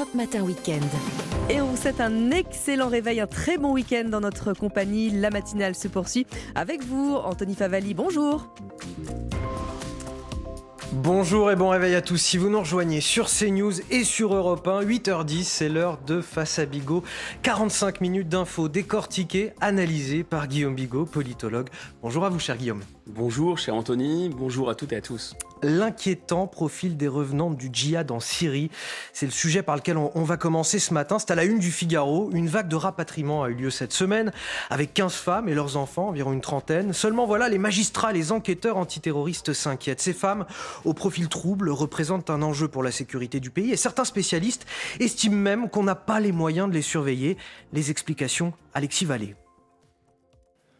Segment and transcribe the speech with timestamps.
[0.00, 0.82] Europe Matin Weekend.
[1.50, 5.10] Et on vous souhaite un excellent réveil, un très bon week-end dans notre compagnie.
[5.10, 7.92] La matinale se poursuit avec vous, Anthony Favali.
[7.92, 8.46] Bonjour.
[10.92, 12.16] Bonjour et bon réveil à tous.
[12.16, 16.58] Si vous nous rejoignez sur CNews et sur Europe 1, 8h10, c'est l'heure de Face
[16.58, 17.04] à Bigot.
[17.42, 21.68] 45 minutes d'infos décortiquées, analysées par Guillaume Bigot, politologue.
[22.00, 22.80] Bonjour à vous, cher Guillaume.
[23.06, 24.30] Bonjour, cher Anthony.
[24.30, 28.70] Bonjour à toutes et à tous l'inquiétant profil des revenants du djihad en Syrie.
[29.12, 31.18] C'est le sujet par lequel on, va commencer ce matin.
[31.18, 32.30] C'est à la une du Figaro.
[32.32, 34.32] Une vague de rapatriement a eu lieu cette semaine
[34.70, 36.92] avec 15 femmes et leurs enfants, environ une trentaine.
[36.92, 40.00] Seulement voilà, les magistrats, les enquêteurs antiterroristes s'inquiètent.
[40.00, 40.46] Ces femmes,
[40.84, 44.66] au profil trouble, représentent un enjeu pour la sécurité du pays et certains spécialistes
[44.98, 47.36] estiment même qu'on n'a pas les moyens de les surveiller.
[47.72, 49.34] Les explications, Alexis Vallée.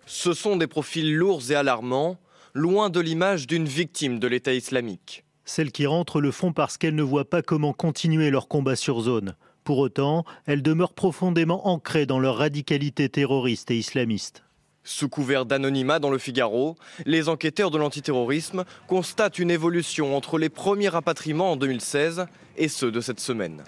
[0.06, 2.18] Ce sont des profils lourds et alarmants
[2.54, 5.24] loin de l'image d'une victime de l'État islamique.
[5.44, 9.00] Celles qui rentrent le font parce qu'elles ne voient pas comment continuer leur combat sur
[9.00, 9.34] zone.
[9.64, 14.42] Pour autant, elles demeurent profondément ancrées dans leur radicalité terroriste et islamiste.
[14.82, 20.48] Sous couvert d'anonymat dans le Figaro, les enquêteurs de l'antiterrorisme constatent une évolution entre les
[20.48, 23.62] premiers rapatriements en 2016 et ceux de cette semaine.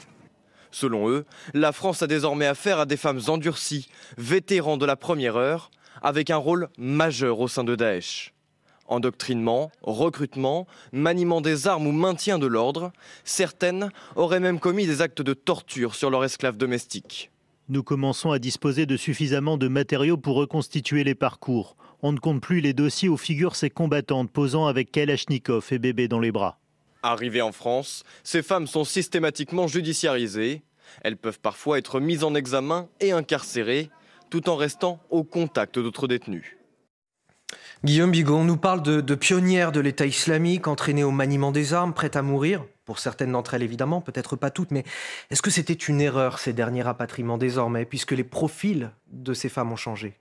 [0.71, 5.37] Selon eux, la France a désormais affaire à des femmes endurcies, vétérans de la première
[5.37, 8.32] heure, avec un rôle majeur au sein de Daesh.
[8.93, 12.93] Endoctrinement, recrutement, maniement des armes ou maintien de l'ordre,
[13.25, 17.31] certaines auraient même commis des actes de torture sur leurs esclaves domestiques.
[17.71, 21.75] Nous commençons à disposer de suffisamment de matériaux pour reconstituer les parcours.
[22.03, 26.07] On ne compte plus les dossiers où figurent ces combattantes posant avec Kalachnikov et bébé
[26.07, 26.59] dans les bras.
[27.03, 30.65] Arrivées en France, ces femmes sont systématiquement judiciarisées.
[31.01, 33.89] Elles peuvent parfois être mises en examen et incarcérées,
[34.29, 36.59] tout en restant au contact d'autres détenus.
[37.85, 41.93] Guillaume Bigot, on nous parle de, pionnières de l'État islamique, entraînées au maniement des armes,
[41.93, 42.65] prêtes à mourir.
[42.85, 44.85] Pour certaines d'entre elles, évidemment, peut-être pas toutes, mais
[45.31, 49.73] est-ce que c'était une erreur, ces derniers rapatriements désormais, puisque les profils de ces femmes
[49.73, 50.15] ont changé?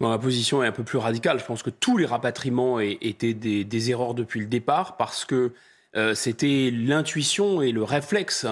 [0.00, 1.38] Ma position est un peu plus radicale.
[1.38, 5.52] Je pense que tous les rapatriements étaient des, erreurs depuis le départ, parce que
[5.96, 8.46] euh, c'était l'intuition et le réflexe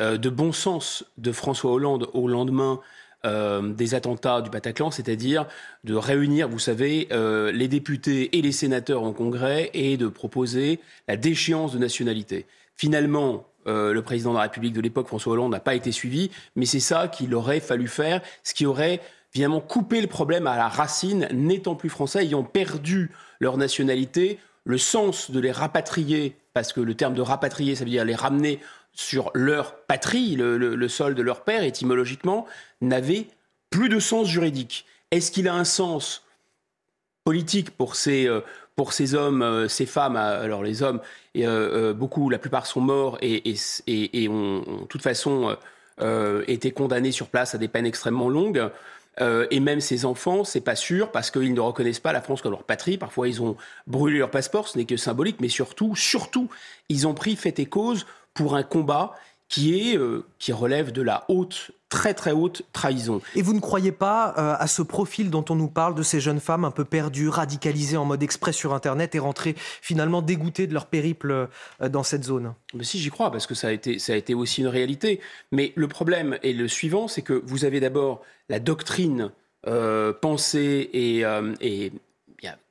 [0.00, 2.80] euh, de bon sens de François Hollande au lendemain
[3.26, 5.46] euh, des attentats du Bataclan, c'est-à-dire
[5.82, 10.78] de réunir, vous savez, euh, les députés et les sénateurs en congrès et de proposer
[11.08, 12.46] la déchéance de nationalité.
[12.76, 16.30] Finalement, euh, le président de la République de l'époque, François Hollande, n'a pas été suivi,
[16.54, 20.56] mais c'est ça qu'il aurait fallu faire, ce qui aurait finalement coupé le problème à
[20.56, 26.72] la racine, n'étant plus français, ayant perdu leur nationalité, le sens de les rapatrier, parce
[26.72, 28.60] que le terme de rapatrier, ça veut dire les ramener
[28.98, 32.46] sur leur patrie, le, sol de leur père, étymologiquement,
[32.80, 33.26] n'avait
[33.70, 34.86] plus de sens juridique.
[35.10, 36.22] Est-ce qu'il a un sens
[37.24, 38.40] politique pour ces, euh,
[38.74, 41.00] pour ces hommes, euh, ces femmes Alors les hommes,
[41.36, 43.52] euh, beaucoup, la plupart sont morts et,
[43.86, 45.54] et, ont, de toute façon
[46.46, 48.70] été condamnés sur place à des peines extrêmement longues.
[49.20, 52.52] et même ces enfants, c'est pas sûr parce qu'ils ne reconnaissent pas la France comme
[52.52, 52.96] leur patrie.
[52.96, 53.56] Parfois, ils ont
[53.86, 56.48] brûlé leur passeport, ce n'est que symbolique, mais surtout, surtout,
[56.88, 59.16] ils ont pris fait et cause pour un combat
[59.48, 63.22] qui est euh, qui relève de la haute très très haute trahison.
[63.34, 66.20] Et vous ne croyez pas euh, à ce profil dont on nous parle de ces
[66.20, 70.66] jeunes femmes un peu perdues, radicalisées en mode express sur internet et rentrées finalement dégoûtées
[70.66, 71.48] de leur périple
[71.80, 72.52] euh, dans cette zone?
[72.74, 75.20] Mais si j'y crois parce que ça a été ça a été aussi une réalité.
[75.50, 79.30] Mais le problème est le suivant, c'est que vous avez d'abord la doctrine
[80.22, 81.24] pensée et,
[81.60, 81.92] et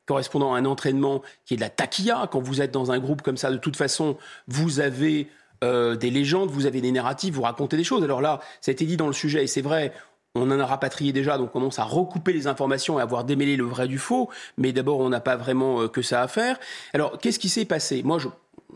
[0.08, 2.28] correspondant à un entraînement qui est de la taquilla.
[2.32, 4.18] Quand vous êtes dans un groupe comme ça, de toute façon,
[4.48, 5.28] vous avez
[5.64, 8.04] euh, des légendes, vous avez des narratifs, vous racontez des choses.
[8.04, 9.94] Alors là, ça a été dit dans le sujet, et c'est vrai,
[10.36, 13.24] on en a rapatrié déjà, donc on commence à recouper les informations et à avoir
[13.24, 16.28] démêlé le vrai du faux, mais d'abord, on n'a pas vraiment euh, que ça à
[16.28, 16.60] faire.
[16.94, 18.04] Alors, qu'est-ce qui s'est passé?
[18.04, 18.20] Moi,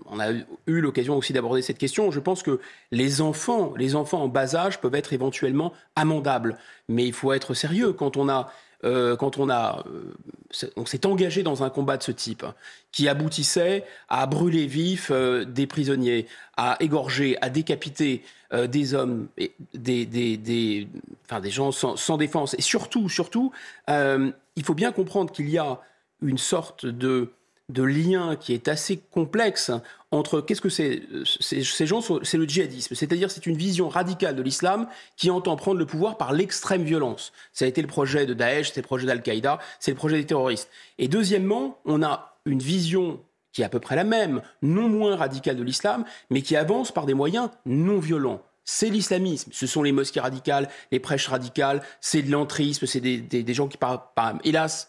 [0.08, 2.12] on a eu l'occasion aussi d'aborder cette question.
[2.12, 2.60] Je pense que
[2.92, 7.54] les enfants, les enfants en bas âge peuvent être éventuellement amendables, mais il faut être
[7.54, 8.52] sérieux quand on a
[8.84, 12.46] euh, quand on a, euh, on s'est engagé dans un combat de ce type,
[12.92, 16.28] qui aboutissait à brûler vifs euh, des prisonniers,
[16.58, 18.24] à égorger, à décapiter
[18.68, 19.30] des hommes,
[19.74, 20.88] des, des, des,
[21.24, 23.54] enfin, des gens sans, sans, défense, et surtout, surtout,
[23.88, 25.80] il faut bien comprendre qu'il y a
[26.22, 27.32] une sorte de
[27.72, 29.72] de lien qui est assez complexe
[30.12, 32.96] entre qu'est-ce que c'est ces, gens c'est le djihadisme.
[32.96, 37.32] C'est-à-dire c'est une vision radicale de l'islam qui entend prendre le pouvoir par l'extrême violence.
[37.54, 40.26] Ça a été le projet de Daesh c'est le projet d'Al-Qaïda c'est le projet des
[40.26, 40.70] terroristes.
[40.98, 43.22] Et deuxièmement on a une vision
[43.54, 46.92] qui est à peu près la même non moins radicale de l'islam mais qui avance
[46.92, 48.42] par des moyens non violents.
[48.64, 49.52] C'est l'islamisme.
[49.54, 53.78] Ce sont les mosquées radicales, les prêches radicales, c'est de l'entrisme, c'est des, gens qui,
[53.78, 54.14] par,
[54.44, 54.88] hélas,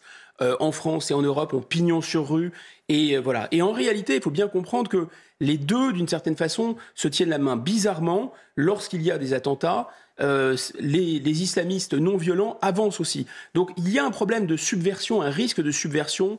[0.61, 2.53] en France et en Europe ont pignon sur rue.
[2.89, 3.49] Et voilà.
[3.53, 5.07] Et en réalité, il faut bien comprendre que
[5.41, 9.89] les deux, d'une certaine façon, se tiennent la main bizarrement lorsqu'il y a des attentats.
[10.19, 13.27] les, les, islamistes non violents avancent aussi.
[13.55, 16.39] Donc il y a un problème de subversion, un risque de subversion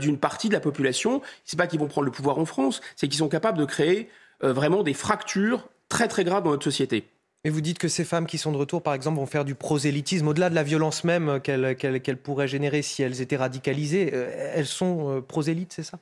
[0.00, 1.22] d'une partie de la population.
[1.44, 4.08] C'est pas qu'ils vont prendre le pouvoir en France, c'est qu'ils sont capables de créer
[4.40, 7.04] vraiment des fractures très très graves dans notre société.
[7.46, 9.54] Et vous dites que ces femmes qui sont de retour, par exemple, vont faire du
[9.54, 14.66] prosélytisme, au-delà de la violence même qu'elles pourraient générer si elles étaient radicalisées, euh, elles
[14.66, 16.00] sont euh, prosélytes, c'est ça?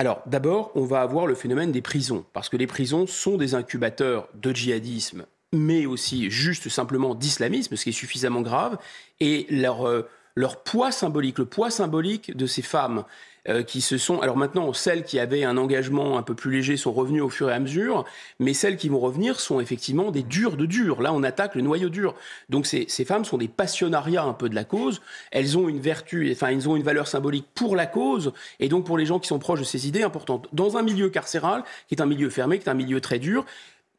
[0.00, 3.54] Alors d'abord, on va avoir le phénomène des prisons, parce que les prisons sont des
[3.54, 8.76] incubateurs de djihadisme, mais aussi juste simplement d'islamisme, ce qui est suffisamment grave,
[9.20, 13.04] et leur, euh, leur poids symbolique, le poids symbolique de ces femmes
[13.48, 14.20] euh, qui se sont.
[14.20, 17.50] Alors maintenant, celles qui avaient un engagement un peu plus léger sont revenues au fur
[17.50, 18.04] et à mesure,
[18.38, 21.02] mais celles qui vont revenir sont effectivement des durs de durs.
[21.02, 22.14] Là, on attaque le noyau dur.
[22.50, 25.02] Donc ces, ces femmes sont des passionnariats un peu de la cause.
[25.32, 28.86] Elles ont une vertu, enfin, elles ont une valeur symbolique pour la cause et donc
[28.86, 30.48] pour les gens qui sont proches de ces idées importantes.
[30.52, 33.44] Dans un milieu carcéral, qui est un milieu fermé, qui est un milieu très dur,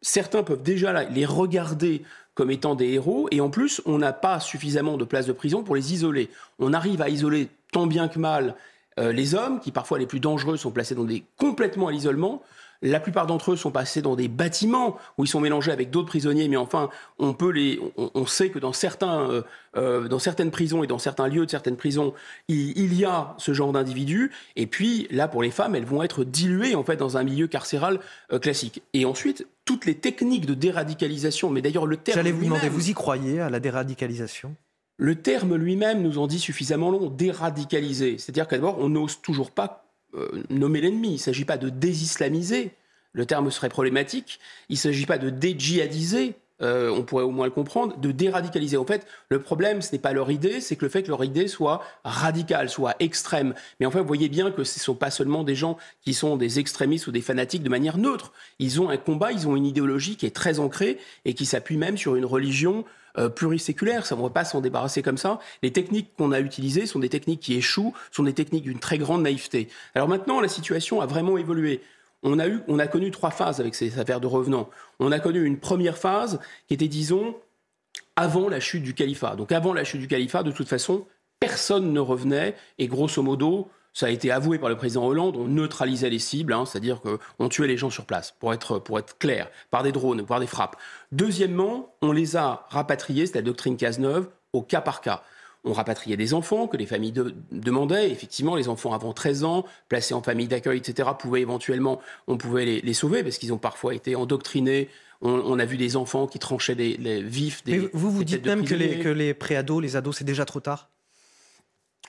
[0.01, 2.03] certains peuvent déjà les regarder
[2.33, 5.63] comme étant des héros, et en plus, on n'a pas suffisamment de places de prison
[5.63, 6.29] pour les isoler.
[6.59, 8.55] On arrive à isoler tant bien que mal
[8.99, 12.41] euh, les hommes, qui parfois les plus dangereux, sont placés dans des complètement à l'isolement.
[12.81, 16.09] La plupart d'entre eux sont passés dans des bâtiments où ils sont mélangés avec d'autres
[16.09, 19.41] prisonniers, mais enfin, on peut les, on, sait que dans certains, euh,
[19.77, 22.13] euh, dans certaines prisons et dans certains lieux de certaines prisons,
[22.49, 24.31] il, y a ce genre d'individus.
[24.57, 27.47] Et puis là, pour les femmes, elles vont être diluées en fait dans un milieu
[27.47, 28.01] carcéral
[28.41, 28.83] classique.
[28.91, 32.17] Et ensuite, toutes les techniques de déradicalisation, mais d'ailleurs le terme.
[32.17, 34.57] J'allais vous demander, vous y croyez à la déradicalisation?
[34.97, 38.17] Le terme lui-même nous en dit suffisamment long, déradicaliser.
[38.17, 39.85] C'est-à-dire qu'à d'abord, on n'ose toujours pas
[40.15, 41.09] euh, nommer l'ennemi.
[41.09, 42.71] Il ne s'agit pas de désislamiser.
[43.13, 44.39] Le terme serait problématique.
[44.69, 46.35] Il ne s'agit pas de dédjihadiser.
[46.61, 48.77] Euh, on pourrait au moins le comprendre, de déradicaliser.
[48.77, 51.23] En fait, le problème, ce n'est pas leur idée, c'est que le fait que leur
[51.23, 53.53] idée soit radicale, soit extrême.
[53.79, 56.37] Mais enfin, vous voyez bien que ce ne sont pas seulement des gens qui sont
[56.37, 58.31] des extrémistes ou des fanatiques de manière neutre.
[58.59, 61.77] Ils ont un combat, ils ont une idéologie qui est très ancrée et qui s'appuie
[61.77, 62.85] même sur une religion
[63.18, 64.06] euh, pluriséculaire.
[64.06, 65.39] Ça, ne va pas s'en débarrasser comme ça.
[65.62, 68.98] Les techniques qu'on a utilisées sont des techniques qui échouent, sont des techniques d'une très
[68.98, 69.69] grande naïveté.
[69.95, 71.81] Alors maintenant, la situation a vraiment évolué.
[72.24, 74.69] On a, eu, on a connu trois phases avec ces affaires de revenants.
[75.00, 77.36] On a connu une première phase qui était, disons,
[78.15, 79.36] avant la chute du califat.
[79.36, 81.06] Donc avant la chute du califat, de toute façon,
[81.39, 85.47] personne ne revenait et grosso modo, ça a été avoué par le président Hollande, on
[85.47, 89.17] neutralisait les cibles, hein, c'est-à-dire qu'on tuait les gens sur place, pour être, pour être
[89.19, 90.75] clair, par des drones, par des frappes.
[91.11, 95.23] Deuxièmement, on les a rapatriés, c'est la doctrine Cazeneuve, au cas par cas.
[95.65, 97.13] On rapatriait des enfants que les familles
[97.51, 98.11] demandaient.
[98.11, 102.65] Effectivement, les enfants avant 13 ans, placés en famille d'accueil, etc., pouvaient éventuellement, on pouvait
[102.65, 104.89] les, sauver parce qu'ils ont parfois été endoctrinés.
[105.21, 107.63] On, a vu des enfants qui tranchaient des, les vifs.
[107.63, 110.43] Des, Mais vous vous dites même que les, que les préados, les ados, c'est déjà
[110.43, 110.89] trop tard?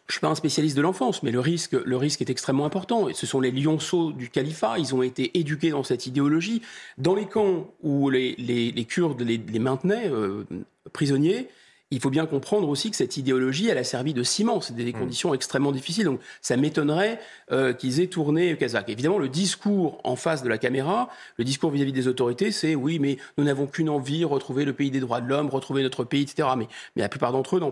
[0.06, 2.66] Je ne suis pas un spécialiste de l'enfance, mais le risque, le risque est extrêmement
[2.66, 3.08] important.
[3.08, 4.78] Et ce sont les lionceaux du califat.
[4.78, 6.60] Ils ont été éduqués dans cette idéologie.
[6.98, 10.44] Dans les camps où les, les, Kurdes les, maintenaient euh,
[10.92, 11.48] prisonniers,
[11.90, 14.60] il faut bien comprendre aussi que cette idéologie, elle a servi de ciment.
[14.60, 14.98] C'était des mmh.
[14.98, 16.04] conditions extrêmement difficiles.
[16.04, 17.18] Donc, ça m'étonnerait
[17.50, 18.90] euh, qu'ils aient tourné Kazakh.
[18.90, 21.08] Évidemment, le discours en face de la caméra,
[21.38, 24.90] le discours vis-à-vis des autorités, c'est oui, mais nous n'avons qu'une envie, retrouver le pays
[24.90, 26.48] des droits de l'homme, retrouver notre pays, etc.
[26.58, 27.70] Mais, mais la plupart d'entre eux n'en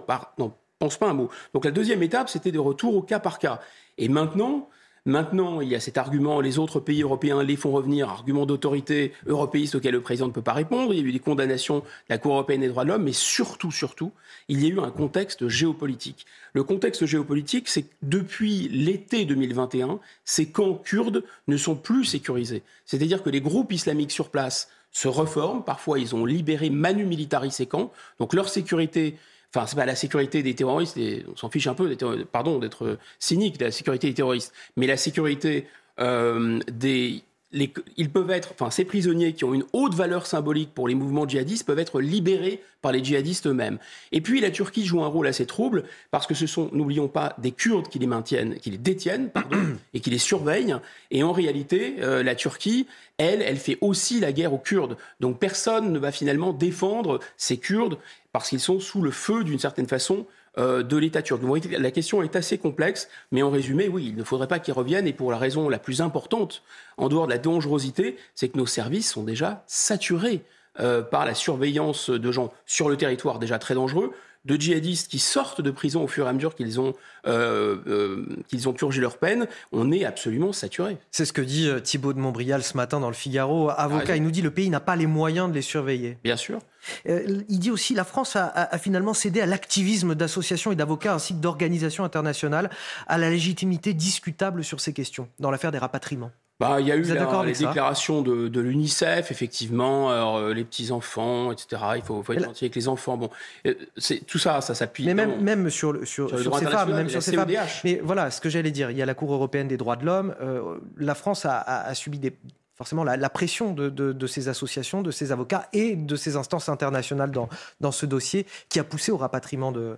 [0.83, 1.31] pense pas un mot.
[1.55, 3.61] Donc la deuxième étape, c'était de retour au cas par cas.
[3.99, 4.69] Et maintenant,
[5.05, 9.13] Maintenant, il y a cet argument, les autres pays européens les font revenir, argument d'autorité
[9.27, 10.95] européiste auquel le président ne peut pas répondre.
[10.95, 13.13] Il y a eu des condamnations de la Cour européenne des droits de l'homme, mais
[13.13, 14.13] surtout, surtout,
[14.47, 16.25] il y a eu un contexte géopolitique.
[16.53, 22.63] Le contexte géopolitique, c'est que depuis l'été 2021, ces camps kurdes ne sont plus sécurisés.
[22.87, 25.65] C'est-à-dire que les groupes islamiques sur place se reforment.
[25.65, 27.91] Parfois, ils ont libéré manu militari ces camps.
[28.21, 29.17] Donc leur sécurité
[29.55, 30.99] Enfin, c'est pas la sécurité des terroristes,
[31.31, 31.95] on s'en fiche un peu,
[32.31, 35.67] pardon d'être cynique, de la sécurité des terroristes, mais la sécurité
[36.01, 40.89] euh, des ils peuvent être, enfin, ces prisonniers qui ont une haute valeur symbolique pour
[40.89, 43.79] les mouvements djihadistes peuvent être libérés par les djihadistes eux-mêmes.
[44.11, 47.37] Et puis la Turquie joue un rôle assez trouble parce que ce sont, n'oublions pas,
[47.39, 49.57] des Kurdes qui les maintiennent, qui les détiennent, pardon,
[49.95, 50.77] et qui les surveillent.
[51.11, 52.87] Et en réalité, euh, la Turquie,
[53.19, 54.97] elle, elle fait aussi la guerre aux Kurdes.
[55.21, 57.99] Donc personne ne va finalement défendre ces Kurdes
[58.33, 60.27] parce qu'ils sont sous le feu d'une certaine façon
[60.59, 61.41] euh, de l'État turc.
[61.71, 65.07] la question est assez complexe, mais en résumé, oui, il ne faudrait pas qu'ils reviennent,
[65.07, 66.63] et pour la raison la plus importante,
[66.99, 70.43] en dehors de la dangerosité, c'est que nos services sont déjà saturés
[70.81, 74.13] euh, par la surveillance de gens sur le territoire déjà très dangereux,
[74.45, 76.95] de djihadistes qui sortent de prison au fur et à mesure qu'ils ont,
[77.27, 80.97] euh, euh, qu'ils ont purgé leur peine, on est absolument saturé.
[81.11, 83.71] C'est ce que dit euh, Thibault de Montbrial ce matin dans le Figaro.
[83.71, 86.19] Avocat, il nous dit le pays n'a pas les moyens de les surveiller.
[86.25, 86.59] Bien sûr.
[87.07, 91.35] il dit aussi la France a, a finalement cédé à l'activisme d'associations et d'avocats ainsi
[91.35, 92.71] que d'organisations internationales,
[93.07, 96.33] à la légitimité discutable sur ces questions dans l'affaire des rapatriements.
[96.61, 100.93] Bah, il y a eu la, les déclarations de, de l'UNICEF, effectivement, euh, les petits
[100.93, 101.83] enfants, etc.
[101.97, 103.17] Il faut, faut être gentil avec les enfants.
[103.17, 103.31] Bon,
[103.67, 105.05] euh, c'est tout ça, ça s'appuie.
[105.07, 107.51] Mais même, même sur, sur, sur, ces femmes, même sur ces femmes.
[107.83, 110.05] Mais voilà, ce que j'allais dire, il y a la Cour européenne des droits de
[110.05, 110.37] l'homme.
[110.41, 112.33] Euh, la France a, a, subi des,
[112.77, 116.37] forcément la, la pression de, de, de, ces associations, de ces avocats et de ces
[116.37, 117.49] instances internationales dans,
[117.81, 119.97] dans ce dossier, qui a poussé au rapatriement de,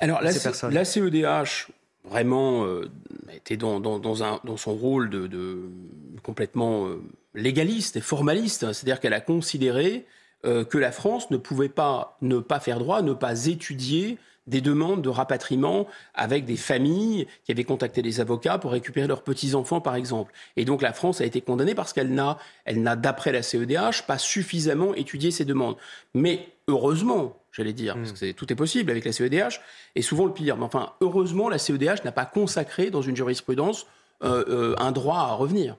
[0.00, 0.74] Alors, la, ces personnes.
[0.74, 1.68] La CEDH,
[2.04, 2.90] vraiment euh,
[3.34, 5.70] était dans, dans, son rôle de,
[6.22, 7.02] complètement euh,
[7.34, 10.06] légaliste et formaliste, c'est-à-dire qu'elle a considéré
[10.44, 14.60] euh, que la France ne pouvait pas ne pas faire droit, ne pas étudier des
[14.60, 19.80] demandes de rapatriement avec des familles qui avaient contacté des avocats pour récupérer leurs petits-enfants,
[19.80, 20.32] par exemple.
[20.56, 24.06] Et donc la France a été condamnée parce qu'elle n'a, elle n'a, d'après la CEDH,
[24.06, 25.76] pas suffisamment étudié ces demandes.
[26.14, 29.60] Mais heureusement, j'allais dire, parce que tout est possible avec la CEDH,
[29.94, 30.56] et souvent le pire.
[30.56, 33.86] Mais enfin, heureusement, la CEDH n'a pas consacré dans une jurisprudence
[34.22, 35.76] euh, euh, un droit à revenir.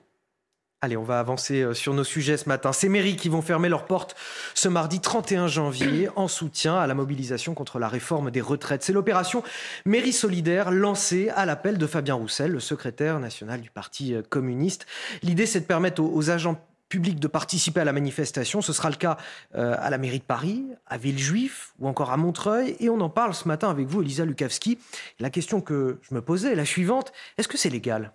[0.84, 2.72] Allez, on va avancer euh, sur nos sujets ce matin.
[2.72, 4.16] Ces mairies qui vont fermer leurs portes
[4.54, 8.82] ce mardi 31 janvier en soutien à la mobilisation contre la réforme des retraites.
[8.82, 9.44] C'est l'opération
[9.86, 14.86] Mairie solidaire lancée à l'appel de Fabien Roussel, le secrétaire national du Parti communiste.
[15.22, 16.60] L'idée, c'est de permettre aux, agents
[16.92, 18.60] publics de participer à la manifestation.
[18.60, 19.16] Ce sera le cas
[19.54, 22.76] euh, à la mairie de Paris, à Villejuif ou encore à Montreuil.
[22.80, 24.78] Et on en parle ce matin avec vous, Elisa Lukavski.
[25.18, 27.14] La question que je me posais est la suivante.
[27.38, 28.12] Est-ce que c'est légal?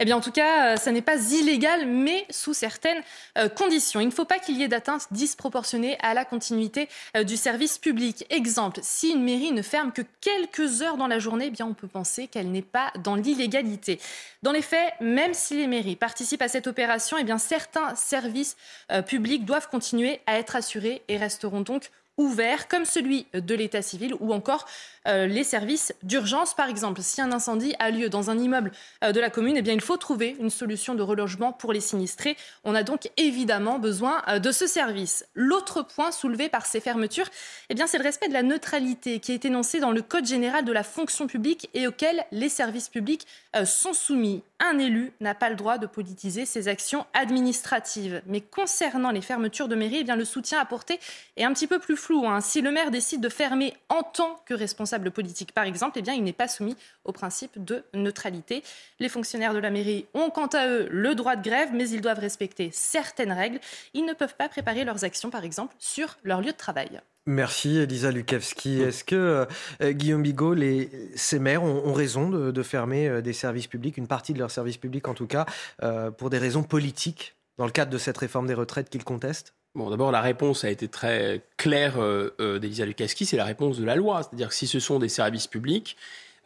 [0.00, 3.02] Eh bien, en tout cas, ça n'est pas illégal, mais sous certaines
[3.36, 4.00] euh, conditions.
[4.00, 6.88] Il ne faut pas qu'il y ait d'atteinte disproportionnée à la continuité
[7.18, 8.24] euh, du service public.
[8.30, 11.74] Exemple, si une mairie ne ferme que quelques heures dans la journée, eh bien, on
[11.74, 14.00] peut penser qu'elle n'est pas dans l'illégalité.
[14.42, 18.56] Dans les faits, même si les mairies participent à cette opération, eh bien, certains services
[18.90, 23.82] euh, publics doivent continuer à être assurés et resteront donc ouverts, comme celui de l'état
[23.82, 24.66] civil ou encore
[25.08, 26.52] euh, les services d'urgence.
[26.52, 28.70] Par exemple, si un incendie a lieu dans un immeuble
[29.02, 31.80] euh, de la commune, eh bien, il faut trouver une solution de relogement pour les
[31.80, 32.36] sinistrés.
[32.64, 35.24] On a donc évidemment besoin euh, de ce service.
[35.34, 37.28] L'autre point soulevé par ces fermetures,
[37.70, 40.66] eh bien, c'est le respect de la neutralité qui est énoncé dans le Code général
[40.66, 43.26] de la fonction publique et auquel les services publics
[43.64, 44.42] sont soumis.
[44.58, 48.22] Un élu n'a pas le droit de politiser ses actions administratives.
[48.26, 51.00] Mais concernant les fermetures de mairie, eh bien, le soutien apporté
[51.36, 52.26] est un petit peu plus flou.
[52.26, 52.40] Hein.
[52.40, 56.14] Si le maire décide de fermer en tant que responsable politique, par exemple, eh bien,
[56.14, 58.62] il n'est pas soumis au principe de neutralité.
[58.98, 62.00] Les fonctionnaires de la mairie ont quant à eux le droit de grève, mais ils
[62.00, 63.60] doivent respecter certaines règles.
[63.94, 67.00] Ils ne peuvent pas préparer leurs actions, par exemple, sur leur lieu de travail.
[67.26, 68.80] Merci Elisa Lukavski.
[68.80, 69.46] Est-ce que
[69.82, 73.66] euh, Guillaume Bigot, les, ces maires ont, ont raison de, de, fermer euh, des services
[73.66, 75.44] publics, une partie de leurs services publics en tout cas,
[75.82, 79.54] euh, pour des raisons politiques dans le cadre de cette réforme des retraites qu'ils contestent?
[79.76, 83.78] Bon, d'abord, la réponse a été très claire euh, euh, d'Elisa Lukaski, c'est la réponse
[83.78, 84.22] de la loi.
[84.22, 85.96] C'est-à-dire que si ce sont des services publics,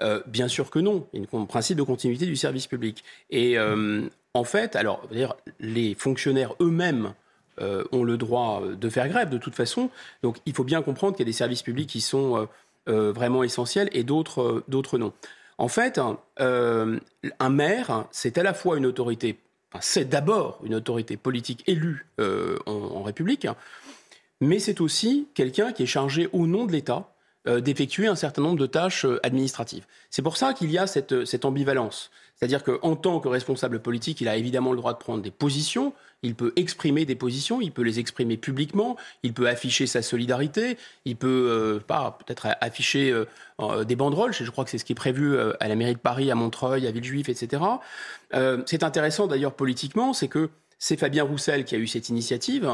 [0.03, 1.07] euh, bien sûr que non.
[1.15, 3.03] Il y a un principe de continuité du service public.
[3.31, 3.57] Et
[4.35, 5.09] en fait, alors,
[5.61, 7.15] les fonctionnaires eux-mêmes
[7.61, 9.89] ont le droit de faire grève de toute façon.
[10.23, 12.49] Donc, il faut bien comprendre qu'il y a des services publics qui sont
[12.87, 14.65] vraiment essentiels et d'autres
[14.99, 15.13] non.
[15.57, 16.01] En fait,
[16.39, 19.39] un maire, c'est à la fois une autorité
[19.81, 23.47] c'est d'abord une autorité politique élue euh, en, République,
[24.41, 27.15] mais c'est aussi quelqu'un qui est chargé au nom de l'État
[27.47, 29.87] euh, d'effectuer un certain nombre de tâches euh, administratives.
[30.11, 32.11] C'est pour ça qu'il y a cette ambivalence.
[32.37, 35.93] C'est-à-dire qu'en tant que responsable politique, il a évidemment le droit de prendre des positions,
[36.23, 40.77] il peut exprimer des positions, il peut les exprimer publiquement, il peut afficher sa solidarité,
[41.05, 44.97] il peut euh, peut-être afficher euh, des banderoles, je crois que c'est ce qui est
[44.97, 47.63] prévu euh, à la mairie de Paris, à Montreuil, à Villejuif, etc.
[48.67, 52.69] C'est intéressant d'ailleurs politiquement, c'est que c'est Fabien Roussel qui a eu cette initiative.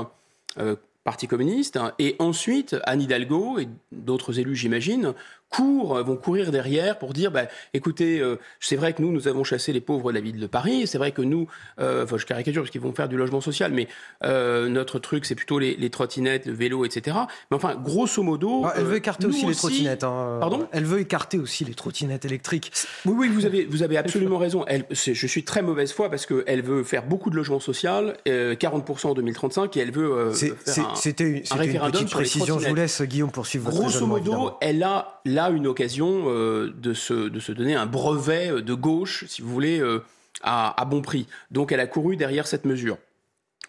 [1.02, 5.14] Parti communiste, et ensuite Anne Hidalgo et d'autres élus, j'imagine,
[5.50, 9.44] courent, vont courir derrière pour dire, bah, écoutez, euh, c'est vrai que nous, nous avons
[9.44, 11.48] chassé les pauvres de la ville de Paris, c'est vrai que nous,
[11.80, 13.88] euh, enfin je caricature parce qu'ils vont faire du logement social, mais
[14.24, 17.16] euh, notre truc, c'est plutôt les, les, trottinettes, le vélo, etc.
[17.50, 18.62] Mais enfin, grosso modo...
[18.64, 20.04] Ah, elle veut écarter aussi les trottinettes.
[20.04, 20.38] Hein.
[20.40, 20.68] Pardon?
[20.72, 22.72] Elle veut écarter aussi les trottinettes électriques.
[23.04, 24.64] Oui, oui, vous avez, vous avez absolument raison.
[24.68, 29.08] Elle, je suis très mauvaise foi parce qu'elle veut faire beaucoup de logement social, 40%
[29.08, 32.74] en 2035, et elle veut un, C'était une, un référendum une petite précision, je vous
[32.74, 37.52] laisse, Guillaume, poursuivre votre Grosso modo, elle a une occasion euh, de, se, de se
[37.52, 40.04] donner un brevet de gauche, si vous voulez, euh,
[40.42, 41.26] à, bon prix.
[41.50, 42.98] Donc elle a couru derrière cette mesure.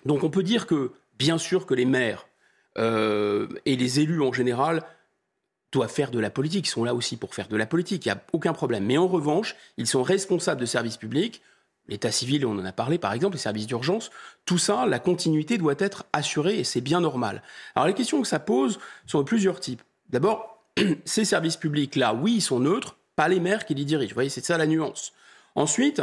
[0.05, 2.27] Donc on peut dire que, bien sûr, que les maires
[2.77, 4.83] euh, et les élus en général
[5.71, 8.09] doivent faire de la politique, ils sont là aussi pour faire de la politique, il
[8.09, 8.85] n'y a aucun problème.
[8.85, 11.41] Mais en revanche, ils sont responsables de services publics,
[11.87, 14.11] l'état civil, on en a parlé par exemple, les services d'urgence,
[14.45, 17.41] tout ça, la continuité doit être assurée et c'est bien normal.
[17.75, 19.81] Alors les questions que ça pose sont de plusieurs types.
[20.09, 20.50] D'abord,
[21.05, 24.11] ces services publics-là, oui, ils sont neutres, pas les maires qui les dirigent.
[24.11, 25.13] Vous voyez, c'est ça la nuance.
[25.55, 26.01] Ensuite,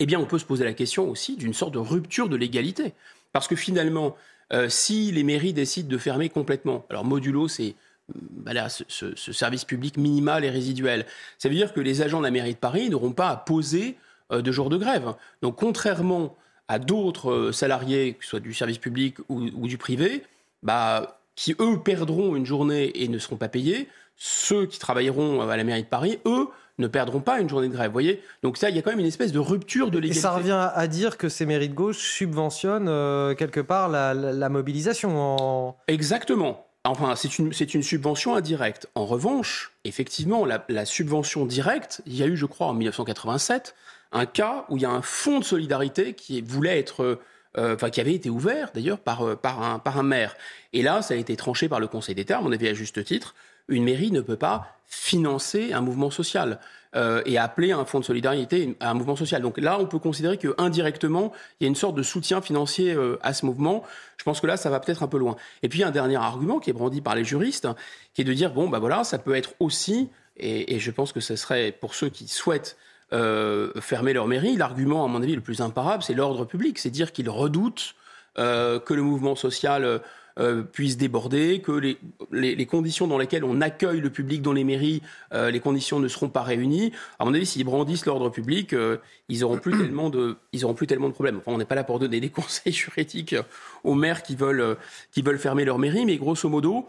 [0.00, 2.94] eh bien, on peut se poser la question aussi d'une sorte de rupture de l'égalité.
[3.32, 4.16] Parce que finalement,
[4.52, 7.74] euh, si les mairies décident de fermer complètement, alors modulo, c'est
[8.14, 11.06] bah ce, service public minimal et résiduel,
[11.38, 13.96] ça veut dire que les agents de la mairie de Paris n'auront pas à poser
[14.30, 15.14] euh, de jours de grève.
[15.42, 16.36] Donc, contrairement
[16.68, 20.22] à d'autres euh, salariés, que ce soit du service public ou, ou du privé,
[20.62, 25.56] bah, qui eux perdront une journée et ne seront pas payés, ceux qui travailleront à
[25.56, 26.48] la mairie de Paris, eux,
[26.78, 27.92] ne perdront pas une journée de grève.
[27.92, 30.18] voyez Donc ça, il y a quand même une espèce de rupture de l'égalité.
[30.18, 34.48] Et ça revient à dire que ces mairies de gauche subventionnent euh, quelque part la,
[34.48, 35.74] mobilisation.
[35.88, 36.66] Exactement.
[36.84, 38.88] Enfin, c'est une, une, subvention indirecte.
[38.94, 43.74] En revanche, effectivement, la, subvention directe, il y a eu, je crois, en 1987,
[44.12, 47.20] un cas où il y a un fonds de solidarité qui voulait être...
[47.56, 50.34] Euh, enfin, qui avait été ouvert d'ailleurs par, euh, par, un, par un maire.
[50.72, 53.04] Et là, ça a été tranché par le Conseil d'État, à mon avis à juste
[53.04, 53.36] titre,
[53.68, 56.58] une mairie ne peut pas financer un mouvement social
[56.96, 59.40] euh, et appeler un fonds de solidarité à un mouvement social.
[59.40, 62.96] Donc là, on peut considérer que indirectement, il y a une sorte de soutien financier
[63.22, 63.84] à ce mouvement.
[64.16, 65.36] Je pense que là, ça va peut-être un peu loin.
[65.62, 67.68] Et puis, un dernier argument qui est brandi par les juristes,
[68.14, 71.20] qui est de dire bon, bah voilà, ça peut être aussi, et, je pense que
[71.20, 72.76] ce serait pour ceux qui souhaitent
[73.14, 76.90] euh, fermer leur mairie, l'argument, à mon avis, le plus imparable, c'est l'ordre public, c'est
[76.90, 77.94] dire qu'ils redoutent
[78.36, 80.00] que le mouvement social
[80.40, 81.96] euh, puissent déborder, que
[82.32, 85.00] les, conditions dans lesquelles on accueille le public dans les mairies,
[85.32, 86.90] euh, les conditions ne seront pas réunies.
[87.20, 88.96] À mon avis, s'ils brandissent l'ordre public, euh,
[89.28, 90.36] ils auront plus tellement de,
[90.74, 91.36] plus tellement de problèmes.
[91.36, 93.36] Enfin, on n'est pas là pour donner des conseils juridiques
[93.84, 94.76] aux maires qui veulent,
[95.12, 96.88] qui veulent fermer leur mairie, mais grosso modo,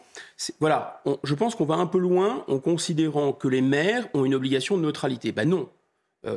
[0.60, 4.34] voilà, je pense qu'on va un peu loin en considérant que les maires ont une
[4.34, 5.32] obligation de neutralité.
[5.32, 5.70] Ben non,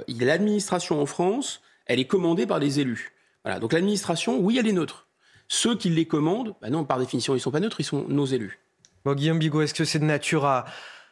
[0.09, 3.13] l'administration en France, elle est commandée par des élus.
[3.45, 5.07] Voilà, donc l'administration, oui, elle est neutre.
[5.49, 8.05] Ceux qui les commandent, bah non, par définition, ils ne sont pas neutres, ils sont
[8.09, 8.61] nos élus.
[9.05, 10.67] Bon, Guillaume Bigot, est-ce que c'est de nature à,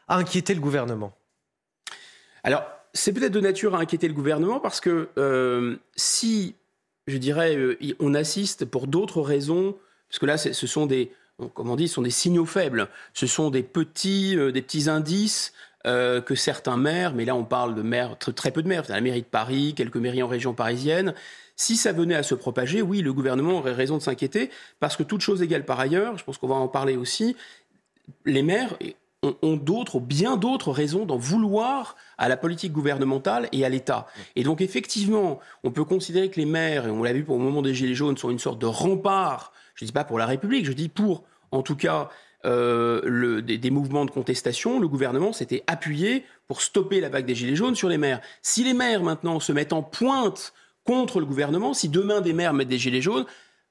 [0.08, 1.16] inquiéter le gouvernement?
[2.44, 6.54] Alors, c'est peut-être de nature à inquiéter le gouvernement parce que euh, si,
[7.06, 9.76] je dirais, euh, on assiste pour d'autres raisons,
[10.08, 11.12] parce que là, ce sont des,
[11.54, 14.88] comment on dit, ce sont des signaux faibles, ce sont des petits, euh, des petits
[14.90, 15.54] indices
[15.86, 19.22] que certains maires, mais là on parle de maires, très, peu de maires, la mairie
[19.22, 21.14] de Paris, quelques mairies en région parisienne,
[21.56, 25.02] si ça venait à se propager, oui, le gouvernement aurait raison de s'inquiéter, parce que
[25.02, 27.36] toute chose égale par ailleurs, je pense qu'on va en parler aussi,
[28.24, 28.76] les maires
[29.42, 34.06] ont, d'autres, bien d'autres raisons d'en vouloir à la politique gouvernementale et à l'État.
[34.36, 37.42] Et donc effectivement, on peut considérer que les maires, et on l'a vu pour le
[37.42, 40.26] moment des Gilets jaunes, sont une sorte de rempart, je ne dis pas pour la
[40.26, 42.10] République, je dis pour, en tout cas,
[42.44, 47.26] euh, le, des, des, mouvements de contestation, le gouvernement s'était appuyé pour stopper la vague
[47.26, 48.20] des Gilets jaunes sur les maires.
[48.42, 50.52] Si les maires maintenant se mettent en pointe
[50.86, 51.74] contre le gouvernement.
[51.74, 53.26] Si demain des maires mettent des gilets jaunes,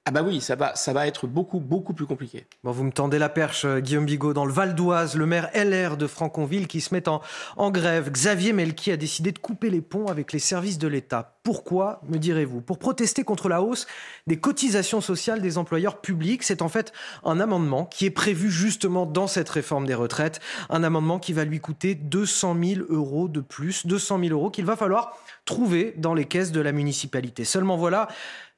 [0.08, 2.46] ah bah oui, ça va, ça va être beaucoup, beaucoup plus compliqué.
[2.64, 4.34] Bon, vous me tendez la perche, euh, Guillaume Bigot.
[4.34, 8.12] Dans le Val d'Oise, le maire LR de Franconville qui se met en, grève.
[8.12, 11.40] Xavier Melki a décidé de couper les ponts avec les services de l'État.
[11.42, 12.62] Pourquoi, me direz-vous?
[12.62, 13.88] Pour protester contre la hausse
[14.28, 16.44] des cotisations sociales des employeurs publics.
[16.44, 20.40] C'est en fait un amendement qui est prévu justement dans cette réforme des retraites.
[20.70, 23.88] Un amendement qui va lui coûter 200 000 euros de plus.
[23.88, 27.44] 200 000 euros qu'il va falloir trouver dans les caisses de la municipalité.
[27.44, 28.08] Seulement voilà,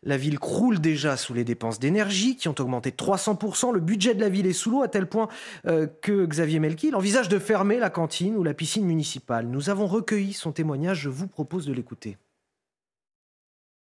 [0.03, 3.73] la ville croule déjà sous les dépenses d'énergie qui ont augmenté de 300%.
[3.73, 5.27] Le budget de la ville est sous l'eau à tel point
[5.65, 9.47] euh, que Xavier Melki envisage de fermer la cantine ou la piscine municipale.
[9.47, 12.17] Nous avons recueilli son témoignage, je vous propose de l'écouter.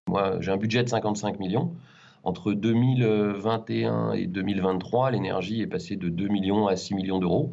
[0.08, 1.74] Moi, j'ai un budget de 55 millions.
[2.22, 7.52] Entre 2021 et 2023, l'énergie est passée de 2 millions à 6 millions d'euros.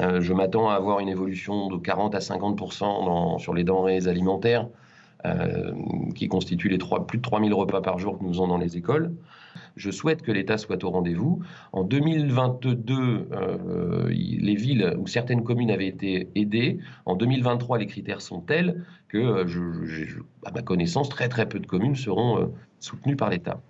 [0.00, 4.66] Euh, je m'attends à avoir une évolution de 40 à 50% sur les denrées alimentaires.
[5.26, 5.72] Euh,
[6.14, 6.76] qui constituent les
[7.08, 9.14] plus de 3000 repas par jour que nous avons dans les écoles.
[9.74, 11.40] Je souhaite que l'État soit au rendez-vous.
[11.72, 16.78] En 2022, euh, les villes ou certaines communes avaient été aidées.
[17.06, 18.84] En 2023, les critères sont tels
[19.18, 19.44] euh,
[20.44, 22.52] à ma connaissance, très très peu de communes seront
[22.84, 23.60] soutenues par l'État.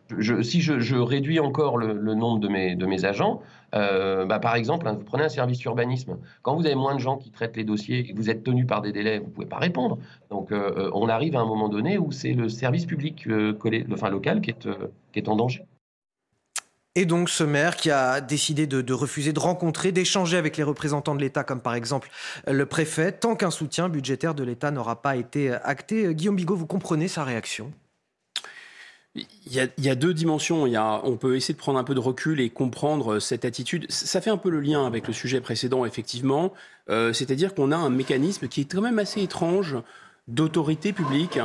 [0.43, 2.49] si je, réduis encore le, nombre de
[2.87, 3.41] mes, agents,
[3.75, 6.19] euh, bah, par exemple, hein, vous prenez un service urbanisme.
[6.43, 8.67] Quand vous avez moins de gens qui traitent les dossiers et que vous êtes tenu
[8.67, 9.99] par des délais, vous ne pouvez pas répondre.
[10.31, 14.41] Donc, euh, euh, on arrive à un moment donné où c'est le service public local
[14.41, 14.51] qui
[15.15, 15.65] est en danger.
[16.97, 21.17] Et donc ce maire qui a décidé de, refuser de rencontrer, d'échanger avec les représentants
[21.17, 22.09] de l'État, comme par exemple
[22.47, 26.15] le préfet, tant qu'un soutien budgétaire de l'État n'aura pas été acté.
[26.15, 27.73] Guillaume Bigot, vous comprenez sa réaction?
[29.17, 30.65] Il y, a, deux dimensions.
[30.65, 33.87] On peut essayer de prendre un peu de recul et comprendre cette attitude.
[33.89, 36.53] Ça fait un peu le lien avec le sujet précédent, effectivement.
[36.91, 39.77] Euh, c'est-à-dire qu'on a un mécanisme qui est quand même assez étrange
[40.27, 41.39] d'autorité publique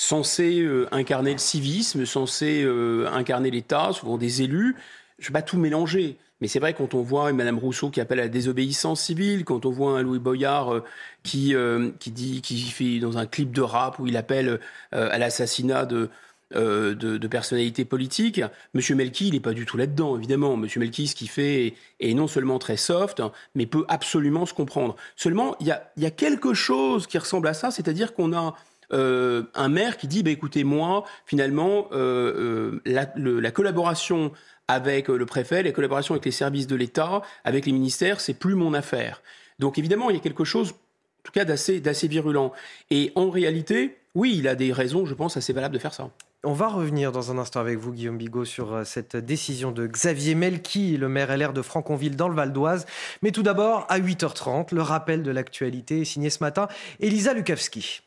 [0.00, 4.74] censé euh, incarner le civisme, censé euh, incarner l'État, souvent des élus.
[5.18, 6.16] Je ne vais pas tout mélanger.
[6.40, 9.66] Mais c'est vrai, quand on voit Madame Rousseau qui appelle à la désobéissance civile, quand
[9.66, 10.82] on voit un Louis Boyard
[11.22, 11.54] qui,
[11.98, 14.58] qui, dit, qui fait dans un clip de rap où il appelle
[14.90, 16.08] à l'assassinat de,
[16.56, 18.42] euh, de, personnalités politiques.
[18.74, 20.56] Monsieur Melki, il n'est pas du tout là-dedans, évidemment.
[20.56, 23.22] Monsieur Melki, ce qu'il fait est, non seulement très soft,
[23.54, 24.96] mais peut absolument se comprendre.
[25.14, 28.56] Seulement, il y a, quelque chose qui ressemble à ça, c'est-à-dire qu'on a
[28.92, 34.32] euh, un maire qui dit, bah, écoutez, moi, finalement, euh, la, collaboration
[34.68, 38.54] avec le préfet, la collaboration avec les services de l'État, avec les ministères, c'est plus
[38.54, 39.22] mon affaire.
[39.58, 42.52] Donc évidemment, il y a quelque chose, en tout cas, d'assez virulent.
[42.90, 46.10] Et en réalité, oui, il a des raisons, je pense, assez valables de faire ça.
[46.42, 49.86] On va revenir dans un instant avec vous, Guillaume Bigot, sur euh, cette décision de
[49.86, 52.86] Xavier Melki, le maire LR de Franconville dans le Val d'Oise.
[53.20, 56.66] Mais tout d'abord, à 8h30, le rappel de l'actualité est signé ce matin,
[56.98, 58.00] Elisa Lukavski.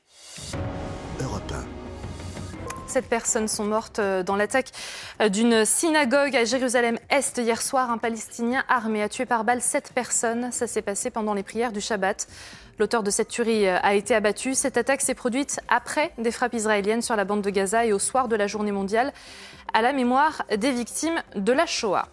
[2.94, 4.70] Sept personnes sont mortes euh, dans l'attaque
[5.20, 7.90] euh, d'une synagogue à Jérusalem-Est hier soir.
[7.90, 10.52] Un Palestinien armé a tué par balle sept personnes.
[10.52, 12.28] Ça s'est passé pendant les prières du Shabbat.
[12.78, 14.54] L'auteur de cette tuerie euh, a été abattu.
[14.54, 18.00] Cette attaque s'est produite après des frappes israéliennes sur la bande de Gaza et au
[18.00, 19.12] soir de la journée mondiale
[19.74, 22.10] à la mémoire des victimes de la Shoah.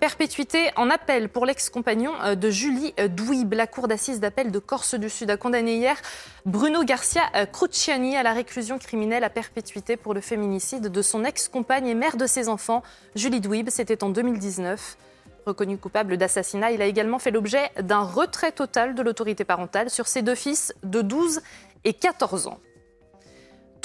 [0.00, 3.54] Perpétuité en appel pour l'ex-compagnon euh, de Julie euh, Douib.
[3.54, 5.96] La cour d'assises d'appel de Corse du Sud a condamné hier
[6.44, 11.86] Bruno Garcia Cruciani à la réclusion criminelle à perpétuité pour le féminicide de son ex-compagne
[11.86, 12.82] et mère de ses enfants,
[13.14, 13.70] Julie Douib.
[13.70, 14.98] C'était en 2019.
[15.46, 20.08] Reconnu coupable d'assassinat, il a également fait l'objet d'un retrait total de l'autorité parentale sur
[20.08, 21.40] ses deux fils de 12
[21.84, 22.58] et 14 ans.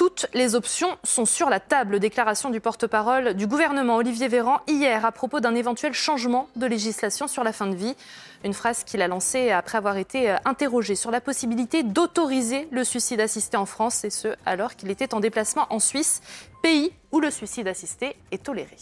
[0.02, 2.00] Toutes les options sont sur la table.
[2.00, 7.28] Déclaration du porte-parole du gouvernement Olivier Véran hier à propos d'un éventuel changement de législation
[7.28, 7.96] sur la fin de vie.
[8.44, 13.22] Une phrase qu'il a lancée après avoir été interrogé sur la possibilité d'autoriser le suicide
[13.22, 16.22] assisté en France, et ce alors qu'il était en déplacement en Suisse,
[16.64, 18.78] pays où le suicide assisté est toléré.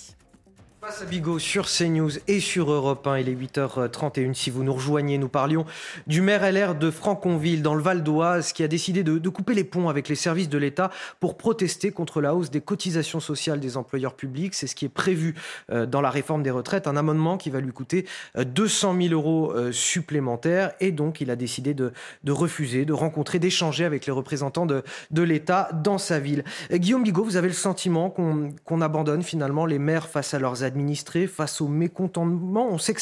[0.81, 4.33] Face à Bigot sur CNews et sur Europe 1, il est 8h31.
[4.33, 5.65] Si vous nous rejoignez, nous parlions
[6.07, 9.65] du maire LR de Franconville dans le Val d'Oise qui a décidé de, couper les
[9.65, 10.89] ponts avec les services de l'État
[11.19, 14.55] pour protester contre la hausse des cotisations sociales des employeurs publics.
[14.55, 15.35] C'est ce qui est prévu
[15.69, 18.05] euh, dans la réforme des retraites, un amendement qui va lui coûter
[18.37, 21.91] 200 euh, 000 euros euh, supplémentaires et donc il a décidé de,
[22.25, 24.83] refuser, de rencontrer, d'échanger avec les représentants de,
[25.21, 26.45] l'État dans sa ville.
[26.71, 31.27] Guillaume Bigot, vous avez le sentiment qu'on abandonne finalement les maires face à leurs administrés
[31.27, 32.67] face au mécontentement.
[32.69, 33.01] On sait que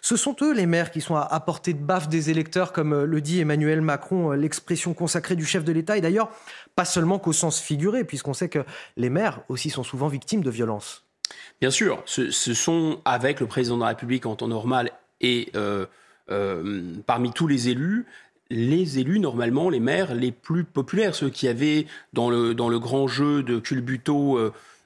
[0.00, 3.06] ce sont eux les maires qui sont à, portée de baffe des électeurs, comme euh,
[3.06, 5.96] le dit Emmanuel Macron, euh, l'expression consacrée du chef de l'État.
[5.96, 6.30] Et d'ailleurs,
[6.74, 8.64] pas seulement qu'au sens figuré, puisqu'on sait que
[8.96, 11.04] les maires aussi sont souvent victimes de violences.
[11.60, 15.86] Bien sûr, ce, sont avec le président de la République en temps normal et euh,
[17.06, 18.06] parmi tous les élus,
[18.50, 22.78] les élus, normalement, les maires les plus populaires, ceux qui avaient dans le, dans le
[22.78, 24.38] grand jeu de culbuto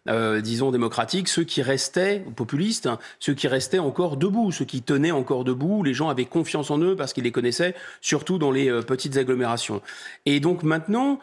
[0.09, 4.81] euh, disons, démocratiques, ceux qui restaient, populistes, hein, ceux qui restaient encore debout, ceux qui
[4.81, 8.51] tenaient encore debout, les gens avaient confiance en eux parce qu'ils les connaissaient, surtout dans
[8.51, 9.83] les euh, petites agglomérations.
[10.25, 11.19] Et donc maintenant,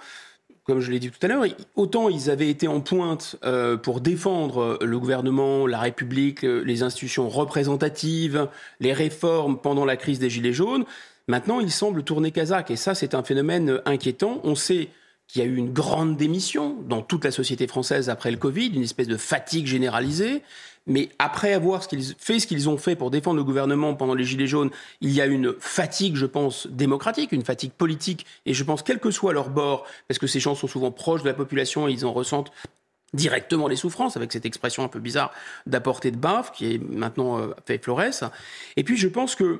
[0.63, 3.99] comme je l'ai dit tout à l'heure, autant ils avaient été en pointe euh, pour
[3.99, 8.47] défendre le gouvernement, la République, les institutions représentatives,
[8.79, 10.85] les réformes pendant la crise des Gilets jaunes,
[11.27, 12.69] maintenant ils semblent tourner Kazakh.
[12.69, 14.39] Et ça, c'est un phénomène inquiétant.
[14.43, 14.89] On sait
[15.27, 18.67] qu'il y a eu une grande démission dans toute la société française après le Covid,
[18.67, 20.41] une espèce de fatigue généralisée.
[20.89, 24.47] Mais après avoir fait ce qu'ils ont fait pour défendre le gouvernement pendant les Gilets
[24.47, 28.83] jaunes, il y a une fatigue, je pense, démocratique, une fatigue politique, et je pense,
[28.83, 31.89] quel que soit leur bord, parce que ces gens sont souvent proches de la population
[31.89, 32.53] et ils en ressentent
[33.13, 35.33] directement les souffrances, avec cette expression un peu bizarre
[35.65, 38.23] d'apporter de baffe, qui est maintenant euh, fait florès.
[38.77, 39.59] Et puis je pense que,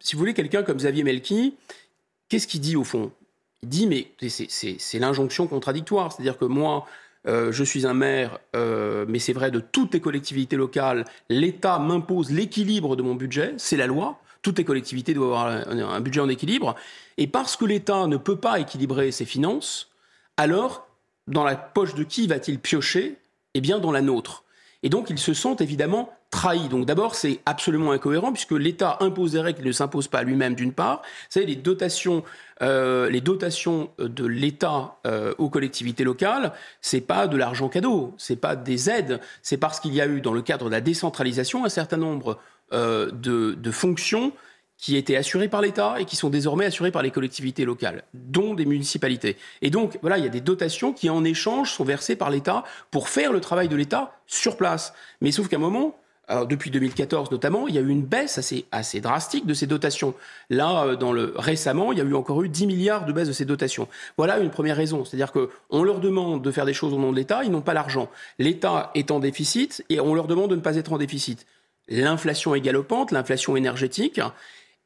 [0.00, 1.54] si vous voulez, quelqu'un comme Xavier Melki,
[2.28, 3.12] qu'est-ce qu'il dit au fond?
[3.62, 6.12] Dit, mais c'est l'injonction contradictoire.
[6.12, 6.86] C'est-à-dire que moi,
[7.28, 11.78] euh, je suis un maire, euh, mais c'est vrai de toutes les collectivités locales, l'État
[11.78, 14.18] m'impose l'équilibre de mon budget, c'est la loi.
[14.42, 16.74] Toutes les collectivités doivent avoir un, budget en équilibre.
[17.16, 19.90] Et parce que l'État ne peut pas équilibrer ses finances,
[20.36, 20.88] alors,
[21.28, 23.18] dans la poche de qui va-t-il piocher?
[23.54, 24.41] Eh bien, dans la nôtre.
[24.82, 26.68] Et donc, ils se sentent évidemment trahis.
[26.68, 30.54] Donc, d'abord, c'est absolument incohérent puisque l'État impose des règles qu'il ne s'impose pas lui-même,
[30.54, 31.02] d'une part.
[31.28, 32.24] Savez, les dotations
[32.62, 38.36] euh, les dotations de l'État euh, aux collectivités locales, c'est pas de l'argent cadeau, c'est
[38.36, 41.64] pas des aides, c'est parce qu'il y a eu dans le cadre de la décentralisation
[41.64, 42.38] un certain nombre
[42.72, 44.32] euh, de, fonctions
[44.82, 48.54] qui étaient assurés par l'État et qui sont désormais assurés par les collectivités locales, dont
[48.54, 49.36] des municipalités.
[49.62, 52.64] Et donc, voilà, il y a des dotations qui, en échange, sont versées par l'État
[52.90, 54.92] pour faire le travail de l'État sur place.
[55.20, 55.96] Mais sauf qu'à un moment,
[56.48, 58.38] depuis 2014 notamment, il y a eu une baisse
[58.72, 60.14] assez, drastique de ces dotations.
[60.50, 63.28] Là, euh, dans le, récemment, il y a eu encore eu 10 milliards de baisse
[63.28, 63.88] de ces dotations.
[64.16, 65.04] Voilà une première raison.
[65.04, 67.74] C'est-à-dire qu'on leur demande de faire des choses au nom de l'État, ils n'ont pas
[67.74, 68.08] l'argent.
[68.38, 71.46] L'État est en déficit et on leur demande de ne pas être en déficit.
[71.88, 74.20] L'inflation est galopante, l'inflation énergétique,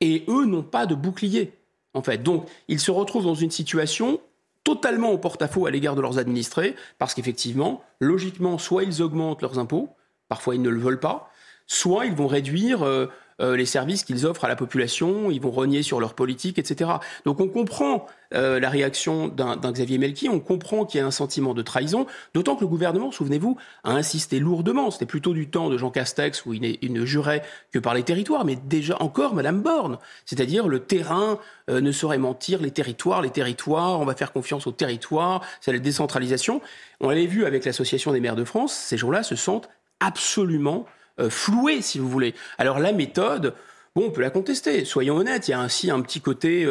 [0.00, 1.52] et eux n'ont pas de bouclier,
[1.94, 2.22] en fait.
[2.22, 4.20] Donc, ils se retrouvent dans une situation
[4.64, 9.58] totalement au porte-à-faux à l'égard de leurs administrés, parce qu'effectivement, logiquement, soit ils augmentent leurs
[9.58, 9.90] impôts,
[10.28, 11.30] parfois ils ne le veulent pas,
[11.66, 13.06] soit ils vont réduire euh,
[13.40, 16.90] euh, les services qu'ils offrent à la population, ils vont renier sur leur politique, etc.
[17.24, 21.10] Donc on comprend euh, la réaction d'un Xavier Melki, on comprend qu'il y a un
[21.10, 24.90] sentiment de trahison, d'autant que le gouvernement, souvenez-vous, a insisté lourdement.
[24.90, 28.44] C'était plutôt du temps de Jean Castex où il, ne jurait que par les territoires,
[28.44, 31.38] mais déjà encore Madame Borne, c'est-à-dire le terrain
[31.70, 35.72] euh, ne saurait mentir, les territoires, les territoires, on va faire confiance aux territoires, c'est
[35.72, 36.60] la décentralisation.
[37.00, 39.68] On l'avait vu avec l'Association des maires de France, ces gens-là se sentent
[40.00, 40.86] absolument
[41.30, 42.34] floué, si vous voulez.
[42.58, 43.54] Alors la méthode,
[43.94, 44.84] bon, on peut la contester.
[44.84, 46.66] Soyons honnêtes, il y a ainsi un petit côté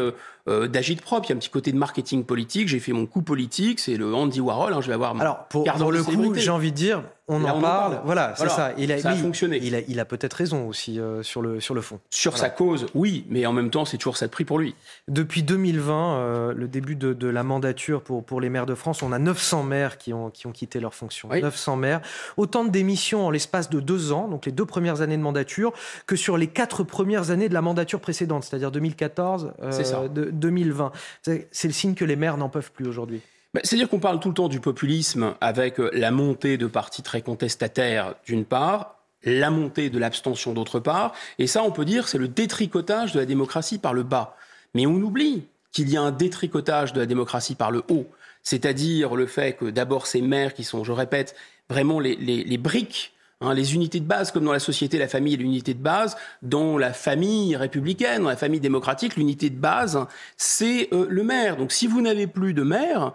[0.47, 2.67] euh, d'agite propre, il y a un petit côté de marketing politique.
[2.67, 4.73] J'ai fait mon coup politique, c'est le Andy Warhol.
[4.73, 5.19] Hein, je vais avoir.
[5.19, 8.01] Alors pour, pour le coup, j'ai envie de dire, on en parle.
[8.05, 8.73] Voilà, c'est ça.
[8.77, 9.59] Il a, ça a fonctionné.
[9.61, 11.99] Il a, il a peut-être raison aussi euh, sur, le, sur le fond.
[12.11, 14.75] Sur sa cause, oui, mais en même temps, c'est toujours ça de prix pour lui.
[15.07, 19.01] Depuis 2020, euh, le début de, de, la mandature pour, pour les maires de France,
[19.01, 21.29] on a 900 maires qui ont, qui ont quitté leur fonction.
[21.29, 22.01] 900 maires.
[22.37, 25.73] Autant de démissions en l'espace de deux ans, donc les deux premières années de mandature,
[26.05, 30.91] que sur les quatre premières années de la mandature précédente, c'est-à-dire 2014, euh, de, 2020.
[31.23, 33.21] C'est le signe que les maires n'en peuvent plus aujourd'hui.
[33.53, 37.03] Bah, c'est-à-dire qu'on parle tout le temps du populisme avec euh, la montée de partis
[37.03, 42.09] très contestataires d'une part, la montée de l'abstention d'autre part, et ça on peut dire
[42.09, 44.35] c'est le détricotage de la démocratie par le bas.
[44.73, 48.07] Mais on oublie qu'il y a un détricotage de la démocratie par le haut,
[48.43, 51.33] c'est-à-dire le fait que d'abord ces maires qui sont, je répète,
[51.69, 55.33] vraiment les, les briques Hein, les unités de base, comme dans la société, la famille
[55.33, 56.15] est l'unité de base.
[56.41, 60.05] Dans la famille républicaine, dans la famille démocratique, l'unité de base,
[60.37, 61.57] c'est euh, le maire.
[61.57, 63.13] Donc si vous n'avez plus de maire,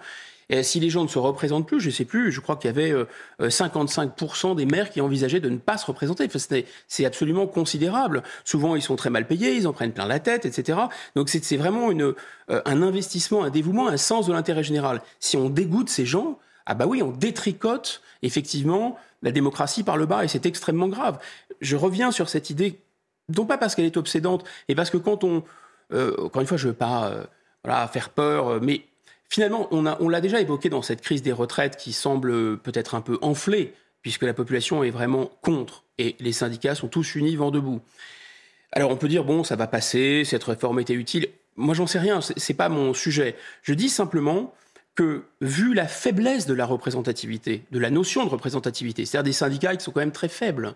[0.50, 2.68] et si les gens ne se représentent plus, je ne sais plus, je crois qu'il
[2.68, 2.92] y avait
[3.40, 6.28] 55% euh, des maires qui envisageaient de ne pas se représenter.
[6.88, 8.24] c'est absolument considérable.
[8.44, 10.80] Souvent, ils sont très mal payés, ils en prennent plein la tête, etc.
[11.14, 12.14] Donc c'est vraiment une,
[12.50, 15.02] euh, un investissement, un dévouement, un sens de l'intérêt général.
[15.20, 20.07] Si on dégoûte ces gens, ah bah oui, on détricote effectivement la démocratie par le
[20.07, 21.18] bas, et c'est extrêmement grave.
[21.61, 22.81] Je reviens sur cette idée,
[23.37, 25.44] non pas parce qu'elle est obsédante, et parce que quand on...
[25.92, 28.85] Euh, encore une fois, je veux pas euh, faire peur, euh, mais
[29.29, 33.01] finalement, on, on l'a déjà évoqué dans cette crise des retraites qui semble peut-être un
[33.01, 37.51] peu enflée, puisque la population est vraiment contre, et les syndicats sont tous unis vent
[37.51, 37.81] debout.
[38.73, 41.29] Alors on peut dire, bon, ça va passer, cette réforme était utile.
[41.57, 43.37] Moi, j'en sais rien, ce n'est pas mon sujet.
[43.62, 44.55] Je dis simplement
[45.40, 49.84] vu la faiblesse de la représentativité, de la notion de représentativité, c'est-à-dire des syndicats qui
[49.84, 50.74] sont quand même très faibles,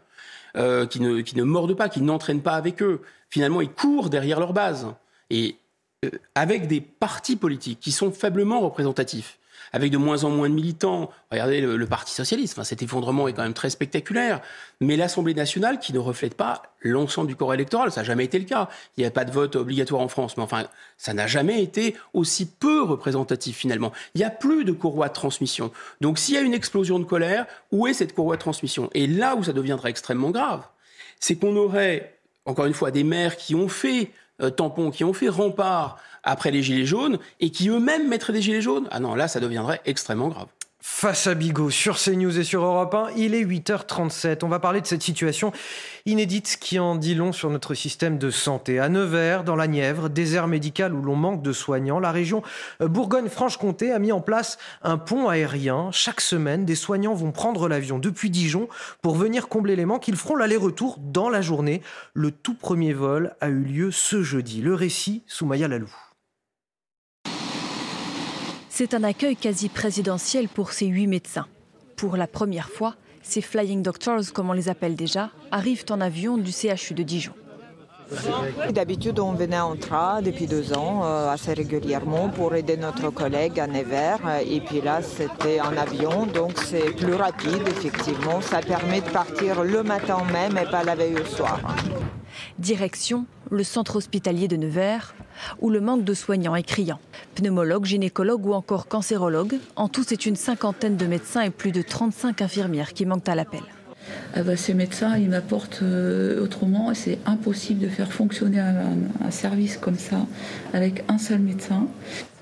[0.56, 4.10] euh, qui, ne, qui ne mordent pas, qui n'entraînent pas avec eux, finalement, ils courent
[4.10, 4.87] derrière leur base.
[5.30, 5.56] Et
[6.04, 9.38] euh, avec des partis politiques qui sont faiblement représentatifs,
[9.72, 11.11] avec de moins en moins de militants.
[11.31, 14.40] Regardez le, Parti socialiste, cet effondrement est quand même très spectaculaire.
[14.81, 18.38] Mais l'Assemblée nationale qui ne reflète pas l'ensemble du corps électoral, ça n'a jamais été
[18.38, 18.68] le cas.
[18.96, 20.64] Il n'y a pas de vote obligatoire en France, mais enfin,
[20.98, 23.92] ça n'a jamais été aussi peu représentatif finalement.
[24.14, 25.70] Il n'y a plus de courroie de transmission.
[26.00, 28.90] Donc s'il y a une explosion de colère, où est cette courroie de transmission?
[28.94, 30.62] Et là où ça deviendra extrêmement grave,
[31.20, 34.11] c'est qu'on aurait, encore une fois, des maires qui ont fait
[34.42, 38.42] euh, tampon, qui ont fait rempart après les Gilets jaunes et qui eux-mêmes mettraient des
[38.42, 40.48] Gilets jaunes, ah non, là, ça deviendrait extrêmement grave.
[40.87, 44.44] Face à Bigot sur CNews et sur Europe 1, il est 8h37.
[44.44, 45.50] On va parler de cette situation
[46.04, 48.78] inédite qui en dit long sur notre système de santé.
[48.78, 52.42] À Nevers, dans la Nièvre, désert médical où l'on manque de soignants, la région
[52.80, 55.88] Bourgogne-Franche-Comté a mis en place un pont aérien.
[55.90, 58.68] Chaque semaine, des soignants vont prendre l'avion depuis Dijon
[59.00, 60.06] pour venir combler les manques.
[60.06, 61.80] Ils feront l'aller-retour dans la journée.
[62.12, 64.60] Le tout premier vol a eu lieu ce jeudi.
[64.60, 65.90] Le récit, Soumaya Lalou.
[68.76, 71.46] C'est un accueil quasi présidentiel pour ces huit médecins.
[71.94, 76.38] Pour la première fois, ces Flying Doctors, comme on les appelle déjà, arrivent en avion
[76.38, 77.34] du CHU de Dijon.
[78.70, 83.60] D'habitude, on venait en train depuis deux ans, euh, assez régulièrement, pour aider notre collègue
[83.60, 84.18] à Nevers.
[84.44, 88.40] Et puis là, c'était en avion, donc c'est plus rapide, effectivement.
[88.40, 91.60] Ça permet de partir le matin même et pas la veille au soir.
[92.59, 95.14] Direction le centre hospitalier de Nevers,
[95.61, 97.00] où le manque de soignants est criant.
[97.35, 101.83] Pneumologues, gynécologues ou encore cancérologues, en tout c'est une cinquantaine de médecins et plus de
[101.83, 103.62] 35 infirmières qui manquent à l'appel.
[104.35, 106.92] Ah bah, ces médecins, ils m'apportent euh, autrement.
[106.94, 110.26] C'est impossible de faire fonctionner un, service comme ça
[110.72, 111.87] avec un seul médecin.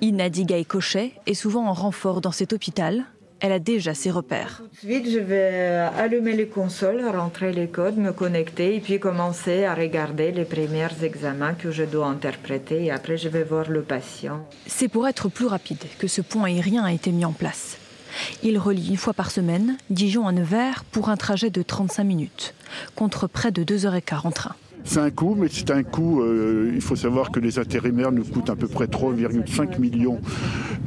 [0.00, 3.04] Ina Digay-Cochet est souvent en renfort dans cet hôpital.
[3.44, 4.58] Elle a déjà ses repères.
[4.58, 9.00] Tout de suite, je vais allumer les consoles, rentrer les codes, me connecter et puis
[9.00, 13.68] commencer à regarder les premiers examens que je dois interpréter et après je vais voir
[13.68, 14.46] le patient.
[14.66, 17.78] C'est pour être plus rapide que ce point aérien a été mis en place.
[18.44, 22.54] Il relie une fois par semaine Dijon à Nevers pour un trajet de 35 minutes,
[22.94, 24.54] contre près de 2h15 en train.
[24.84, 26.22] C'est un coût, mais c'est un coût.
[26.22, 30.20] Euh, il faut savoir que les intérimaires nous coûtent à peu près 3,5 millions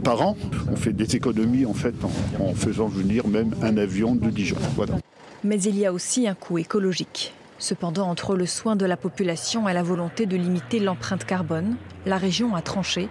[0.06, 0.38] par an.
[0.72, 1.96] On fait des économies en fait
[2.40, 4.56] en, faisant venir même un avion de Dijon.
[4.78, 4.94] Voilà.
[5.44, 7.34] Mais il y a aussi un coût écologique.
[7.60, 12.18] Cependant, entre le soin de la population et la volonté de limiter l'empreinte carbone, la
[12.18, 13.10] région a tranché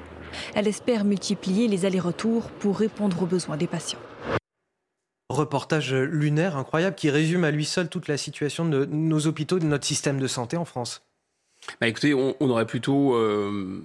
[0.54, 3.98] elle espère multiplier les allers-retours pour répondre aux besoins des patients.
[5.30, 9.64] Reportage lunaire incroyable qui résume à lui seul toute la situation de nos hôpitaux, de
[9.64, 11.02] notre système de santé en France.
[11.80, 13.82] Bah écoutez, on, aurait plutôt, euh,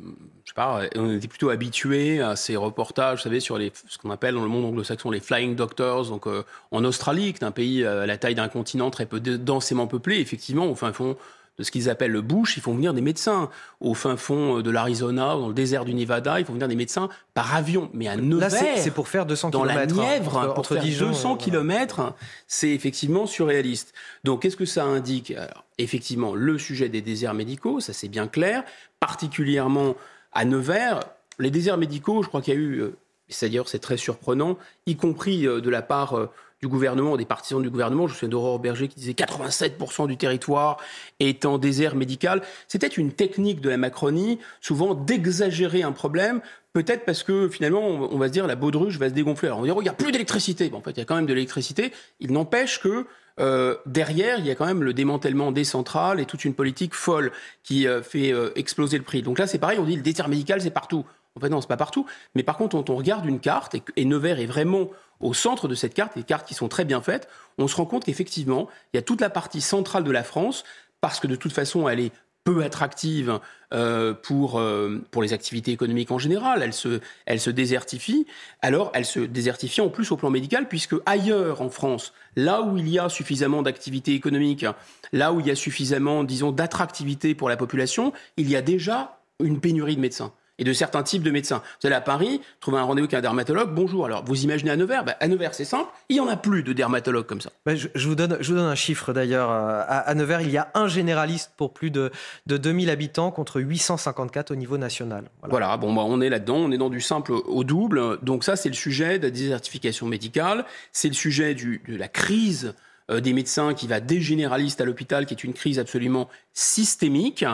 [0.50, 4.00] je sais pas, on était plutôt habitué à ces reportages, vous savez, sur les, ce
[4.00, 7.46] qu'on appelle dans le monde anglo-saxon les flying doctors, donc euh, en Australie, qui est
[7.46, 11.18] un pays à la taille d'un continent très peu densément peuplé, effectivement, au fin fond
[11.60, 13.52] de ce qu'ils appellent le bush, ils font venir des médecins.
[13.80, 16.76] Au fin fond euh, de l'Arizona, dans le désert du Nevada, ils font venir des
[16.76, 17.92] médecins par avion.
[17.94, 22.16] Mais à Nevers, c'est pour faire 200 dans la Nièvre, entre, pour faire 200 km,
[22.48, 23.94] c'est effectivement surréaliste.
[24.24, 25.32] Donc, qu'est-ce que ça indique?
[25.78, 28.64] Effectivement, le sujet des déserts médicaux, ça c'est bien clair,
[29.00, 29.96] particulièrement
[30.32, 31.00] à Nevers.
[31.40, 34.96] Les déserts médicaux, je crois qu'il y a eu, euh, c'est-à-dire c'est très surprenant, y
[34.96, 36.30] compris euh, de la part
[36.62, 38.08] du gouvernement, des partisans du gouvernement.
[38.08, 40.78] Je me souviens d'Aurore Berger qui disait 87% du territoire
[41.20, 42.42] est en désert médical.
[42.68, 46.42] C'était une technique de la Macronie, souvent d'exagérer un problème,
[46.74, 49.48] peut-être parce que finalement, on va se dire la baudruche va se dégonfler.
[49.48, 50.70] Alors on va oh, il n'y a plus d'électricité.
[50.70, 51.94] Bon, en fait, il y a quand même de l'électricité.
[52.20, 53.06] Il n'empêche que
[53.40, 56.94] euh, derrière, il y a quand même le démantèlement des centrales et toute une politique
[56.94, 57.32] folle
[57.64, 59.22] qui euh, fait euh, exploser le prix.
[59.22, 61.06] Donc là, c'est pareil, on dit le désert médical, c'est partout.
[61.36, 62.06] En fait, non, c'est pas partout.
[62.36, 65.68] Mais par contre, quand on regarde une carte, et, et Nevers est vraiment au centre
[65.68, 68.68] de cette carte, des cartes qui sont très bien faites, on se rend compte qu'effectivement,
[68.94, 70.64] il y a toute la partie centrale de la France,
[71.02, 72.12] parce que de toute façon, elle est
[72.44, 73.40] peu attractive
[73.74, 76.62] euh, pour, euh, pour les activités économiques en général.
[76.64, 78.26] Elle se, elle se désertifie.
[78.62, 82.78] Alors, elle se désertifie en plus au plan médical, puisque ailleurs en France, là où
[82.78, 84.66] il y a suffisamment d'activités économiques,
[85.12, 89.20] là où il y a suffisamment, disons, d'attractivité pour la population, il y a déjà
[89.40, 91.64] une pénurie de médecins et de certains types de médecins.
[91.82, 94.06] Vous allez à Paris, trouver un rendez-vous avec un dermatologue, bonjour.
[94.06, 95.04] Alors, vous imaginez à Nevers?
[95.04, 97.50] Bah, À Nevers, c'est simple, il n'y en a plus de dermatologues comme ça.
[97.66, 99.50] Bah, je, vous donne, je vous donne un chiffre d'ailleurs.
[99.50, 102.12] Euh, à, Nevers, il y a un généraliste pour plus de,
[102.46, 105.26] de 2000 habitants contre 854 au niveau national.
[105.50, 108.20] Voilà, bon, bah, on est là-dedans, on est dans du simple au double.
[108.22, 112.08] Donc ça, c'est le sujet de la désertification médicale, c'est le sujet du, de la
[112.08, 112.74] crise
[113.10, 117.46] euh, des médecins qui va des généralistes à l'hôpital, qui est une crise absolument systémique.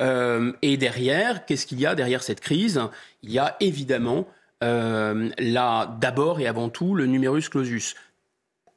[0.00, 2.80] Euh, et derrière, qu'est-ce qu'il y a derrière cette crise?
[3.22, 4.28] Il y a évidemment
[4.62, 7.94] euh, là, d'abord et avant tout, le numerus clausus,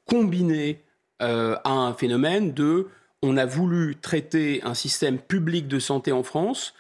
[0.06, 0.82] combiné
[1.22, 2.88] euh, à un phénomène de
[3.22, 6.74] on a voulu traiter un système public de santé en France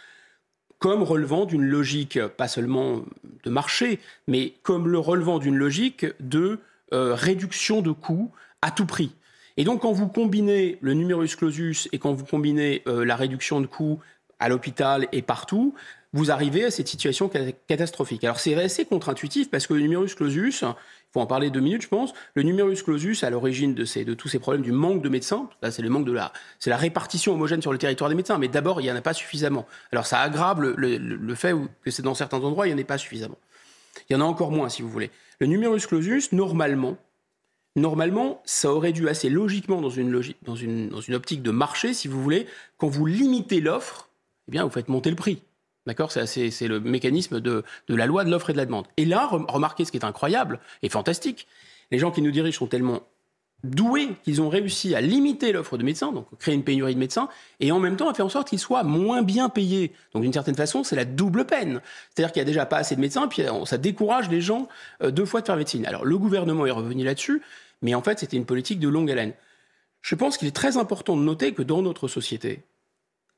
[0.79, 3.03] comme relevant d'une logique, pas seulement
[3.43, 6.59] de marché, mais comme le relevant d'une logique de
[6.91, 8.31] réduction de coûts
[8.63, 9.11] à tout prix.
[9.57, 13.67] Et donc, quand vous combinez le numerus clausus et quand vous combinez la réduction de
[13.67, 13.99] coûts
[14.41, 15.73] à l'hôpital et partout,
[16.13, 17.29] vous arrivez à cette situation
[17.67, 18.23] catastrophique.
[18.25, 20.73] Alors c'est assez contre-intuitif parce que le numerus clausus, il
[21.13, 24.39] faut en parler deux minutes je pense, le numerus clausus à l'origine de, tous ces
[24.39, 26.33] problèmes du manque de médecins, là c'est le manque de la,
[26.65, 29.13] la répartition homogène sur le territoire des médecins, mais d'abord il n'y en a pas
[29.13, 29.65] suffisamment.
[29.93, 32.97] Alors ça aggrave le, fait que c'est dans certains endroits il n'y en a pas
[32.97, 33.37] suffisamment.
[34.09, 35.11] Il y en a encore moins si vous voulez.
[35.39, 36.97] Le numerus clausus, normalement,
[37.77, 41.93] Normalement, ça aurait dû assez logiquement, dans une, dans, une, dans une optique de marché,
[41.93, 42.45] si vous voulez,
[42.77, 44.09] quand vous limitez l'offre,
[44.47, 45.41] eh bien, vous faites monter le prix.
[45.87, 46.11] D'accord?
[46.11, 48.85] C'est le mécanisme de, la loi de l'offre et de la demande.
[48.97, 51.47] Et là, remarquez ce qui est incroyable et fantastique.
[51.89, 53.01] Les gens qui nous dirigent sont tellement
[53.63, 57.29] doués qu'ils ont réussi à limiter l'offre de médecins, donc créer une pénurie de médecins,
[57.59, 59.93] et en même temps à faire en sorte qu'ils soient moins bien payés.
[60.13, 61.81] Donc d'une certaine façon, c'est la double peine.
[62.09, 64.67] C'est-à-dire qu'il n'y a déjà pas assez de médecins, puis ça décourage les gens
[65.03, 65.85] euh, deux fois de faire médecine.
[65.85, 67.41] Alors le gouvernement est revenu là-dessus,
[67.81, 69.33] mais en fait c'était une politique de longue haleine.
[70.01, 72.63] Je pense qu'il est très important de noter que dans notre société,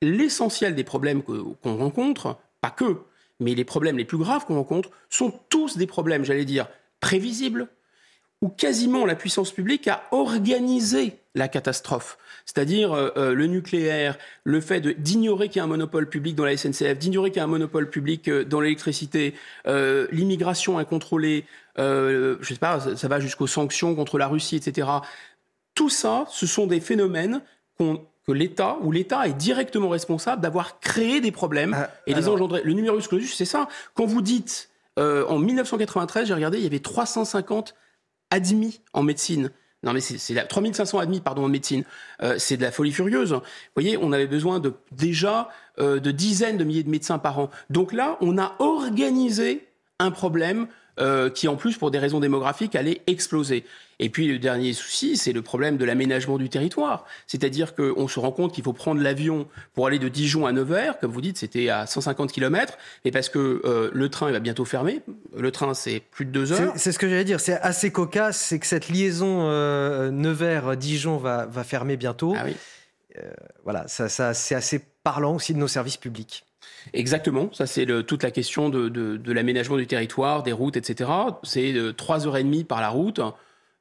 [0.04, 2.98] l'essentiel des problèmes qu'on rencontre, pas que,
[3.40, 6.68] mais les problèmes les plus graves qu'on rencontre, sont tous des problèmes, j'allais dire,
[7.00, 7.68] prévisibles,
[8.42, 12.18] où quasiment la puissance publique a organisé la catastrophe.
[12.46, 16.44] C'est-à-dire euh, euh, le nucléaire, le fait d'ignorer qu'il y a un monopole public dans
[16.44, 19.34] la SNCF, d'ignorer qu'il y a un monopole public euh, dans l'électricité,
[19.66, 21.46] l'immigration incontrôlée,
[21.78, 24.88] je sais pas, ça va jusqu'aux sanctions contre la Russie, etc
[25.74, 27.42] Tout ça, ce sont des phénomènes
[28.26, 32.62] que l'État, où l'État est directement responsable d'avoir créé des problèmes ah, et les engendrer.
[32.64, 33.68] Le numerus clausus, c'est ça.
[33.96, 37.76] Quand vous dites, euh, en 1993, j'ai regardé, il y avait 350
[38.30, 39.52] admis en médecine.
[39.84, 41.84] Non, mais c'est 3500 admis, pardon, en médecine.
[42.22, 43.34] Euh, c'est de la folie furieuse.
[43.34, 43.42] Vous
[43.76, 45.50] voyez, on avait besoin de déjà
[45.80, 47.50] euh, de dizaines de milliers de médecins par an.
[47.70, 49.68] Donc là, on a organisé
[50.00, 50.68] un problème
[51.00, 53.66] euh, qui en plus, pour des raisons démographiques, allait exploser.
[54.00, 57.06] Et puis le dernier souci, c'est le problème de l'aménagement du territoire.
[57.26, 61.00] C'est-à-dire qu'on se rend compte qu'il faut prendre l'avion pour aller de Dijon à Nevers,
[61.00, 64.40] comme vous dites, c'était à 150 km, et parce que euh, le train il va
[64.40, 65.02] bientôt fermer.
[65.36, 66.74] Le train, c'est plus de deux heures.
[66.76, 71.46] C'est ce que j'allais dire, c'est assez cocasse, c'est que cette liaison euh, Nevers-Dijon va,
[71.46, 72.36] va, fermer bientôt.
[72.38, 72.56] Ah oui.
[73.64, 76.46] voilà, ça, ça c'est assez parlant aussi de nos services publics.
[76.94, 81.10] Exactement, ça c'est toute la question de, l'aménagement du territoire, des routes, etc.
[81.44, 83.20] C'est euh, trois heures et demie par la route.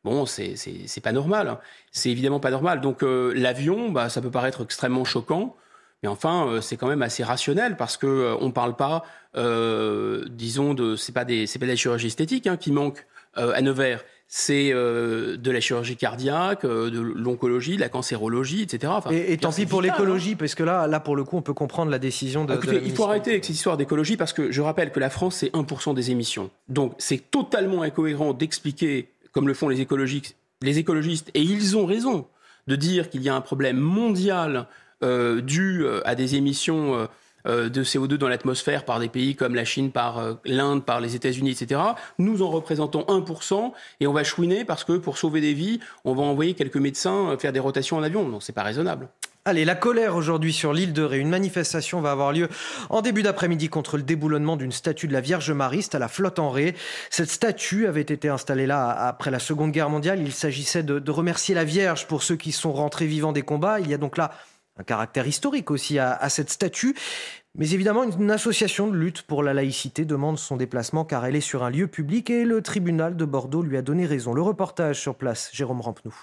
[0.04, 1.48] Bon, c'est pas normal.
[1.48, 1.58] Hein.
[1.90, 2.80] C'est évidemment pas normal.
[2.80, 5.56] Donc euh, l'avion, bah, ça peut paraître extrêmement choquant,
[6.02, 9.04] mais enfin euh, c'est quand même assez rationnel parce que on parle pas,
[9.34, 13.62] disons, de c'est pas des c'est pas de la chirurgie esthétique hein, qui manque à
[13.62, 14.04] Nevers
[14.34, 18.90] c'est euh, de la chirurgie cardiaque, euh, de l'oncologie, de la cancérologie, etc.
[19.10, 21.90] et, tant pis pour l'écologie, parce que là, là, pour le coup, on peut comprendre
[21.90, 22.58] la décision de.
[22.82, 25.52] il faut arrêter avec cette histoire d'écologie, parce que je rappelle que la France, c'est
[25.52, 26.48] 1% des émissions.
[26.70, 31.84] Donc, c'est totalement incohérent d'expliquer, comme le font les écologistes, les écologistes, et ils ont
[31.84, 32.26] raison,
[32.68, 34.66] de dire qu'il y a un problème mondial
[35.02, 37.06] euh, dû à des émissions
[37.46, 41.14] de CO2 dans l'atmosphère par des pays comme la Chine, par euh, l'Inde, par les
[41.14, 41.80] États-Unis, etc.
[42.18, 46.14] Nous en représentons 1% et on va chouiner parce que pour sauver des vies, on
[46.14, 48.28] va envoyer quelques médecins euh, faire des rotations en avion.
[48.28, 49.08] Non, c'est pas raisonnable.
[49.44, 51.18] Allez, la colère aujourd'hui sur l'île de Ré.
[51.18, 52.48] Une manifestation va avoir lieu
[52.90, 56.38] en début d'après-midi contre le déboulonnement d'une statue de la Vierge Mariste à la flotte
[56.38, 56.76] en Ré.
[57.10, 60.20] Cette statue avait été installée là après la Seconde Guerre mondiale.
[60.20, 63.80] Il s'agissait de, de remercier la Vierge pour ceux qui sont rentrés vivants des combats.
[63.80, 64.30] Il y a donc là
[64.78, 66.94] un caractère historique aussi à, cette statue.
[67.54, 71.42] Mais évidemment, une association de lutte pour la laïcité demande son déplacement car elle est
[71.42, 74.32] sur un lieu public et le tribunal de Bordeaux lui a donné raison.
[74.32, 76.14] Le reportage sur place, Jérôme Rampenou.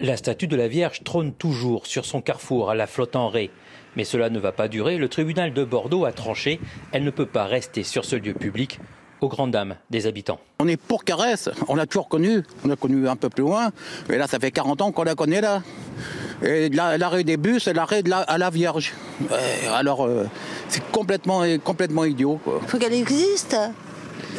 [0.00, 3.50] La statue de la Vierge trône toujours sur son carrefour à la flotte en Ré.
[3.96, 4.98] Mais cela ne va pas durer.
[4.98, 6.60] Le tribunal de Bordeaux a tranché.
[6.92, 8.78] Elle ne peut pas rester sur ce lieu public
[9.20, 10.38] aux grandes dames des habitants.
[10.58, 13.70] On est pour Caresse, on l'a toujours connu, on l'a connu un peu plus loin,
[14.08, 15.62] mais là ça fait 40 ans qu'on la connaît là.
[16.42, 18.92] Et l'arrêt des bus, c'est l'arrêt la, à la Vierge.
[19.74, 20.26] alors euh,
[20.68, 22.40] c'est complètement, complètement idiot.
[22.62, 23.56] Il faut qu'elle existe,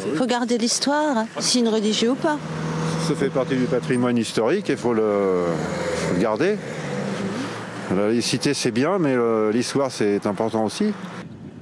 [0.06, 2.38] il faut garder l'histoire, si une religion ou pas.
[3.08, 5.44] Ça fait partie du patrimoine historique, il faut le,
[6.20, 6.56] garder.
[7.90, 9.16] La laïcité c'est bien, mais
[9.50, 10.92] l'histoire c'est important aussi.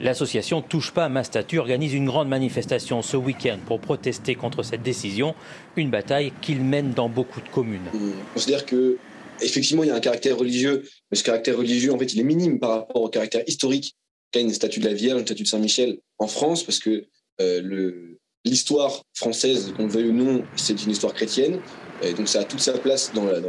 [0.00, 4.62] L'association Touche pas à ma statue organise une grande manifestation ce week-end pour protester contre
[4.62, 5.34] cette décision,
[5.76, 7.86] une bataille qu'il mène dans beaucoup de communes.
[7.94, 8.98] On considère que
[9.40, 12.24] effectivement il y a un caractère religieux, mais ce caractère religieux en fait il est
[12.24, 13.94] minime par rapport au caractère historique
[14.32, 17.06] qu'a une statue de la Vierge, une statue de Saint-Michel en France, parce que
[17.40, 21.60] euh, l'histoire française, qu'on le veuille ou non, c'est une histoire chrétienne.
[22.02, 23.40] Et donc ça a toute sa place dans la,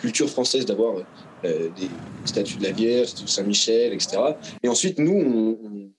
[0.00, 0.96] culture française d'avoir
[1.44, 1.88] euh, des
[2.24, 4.18] statues de la Vierge, de Saint-Michel, etc.
[4.62, 5.58] Et ensuite, nous,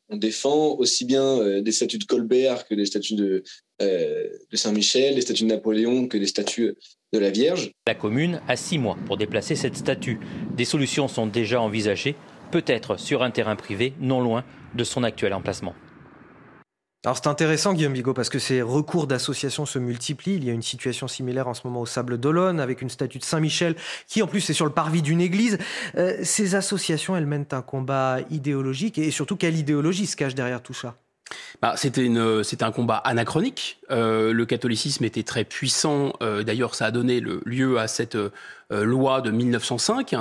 [0.10, 3.44] on, défend aussi bien euh, des statues de Colbert que des statues de,
[3.82, 6.76] euh, de Saint-Michel, des statues de Napoléon que des statues
[7.14, 7.72] de la Vierge.
[7.88, 10.20] La commune a six mois pour déplacer cette statue.
[10.56, 12.16] Des solutions sont déjà envisagées,
[12.52, 15.74] peut-être sur un terrain privé non loin de son actuel emplacement.
[17.06, 20.36] Alors c'est intéressant Guillaume Bigot parce que ces recours d'associations se multiplient.
[20.36, 23.18] Il y a une situation similaire en ce moment au Sable d'Olonne avec une statue
[23.18, 23.76] de Saint-Michel
[24.08, 25.58] qui en plus est sur le parvis d'une église.
[25.98, 30.62] Euh, ces associations, elles mènent un combat idéologique et surtout quelle idéologie se cache derrière
[30.62, 30.96] tout ça?
[31.62, 33.80] Bah, c'était, un combat anachronique.
[33.92, 36.14] Euh, le catholicisme était très puissant.
[36.22, 38.18] Euh, d'ailleurs, ça a donné le, lieu à cette
[38.72, 40.16] loi de 1905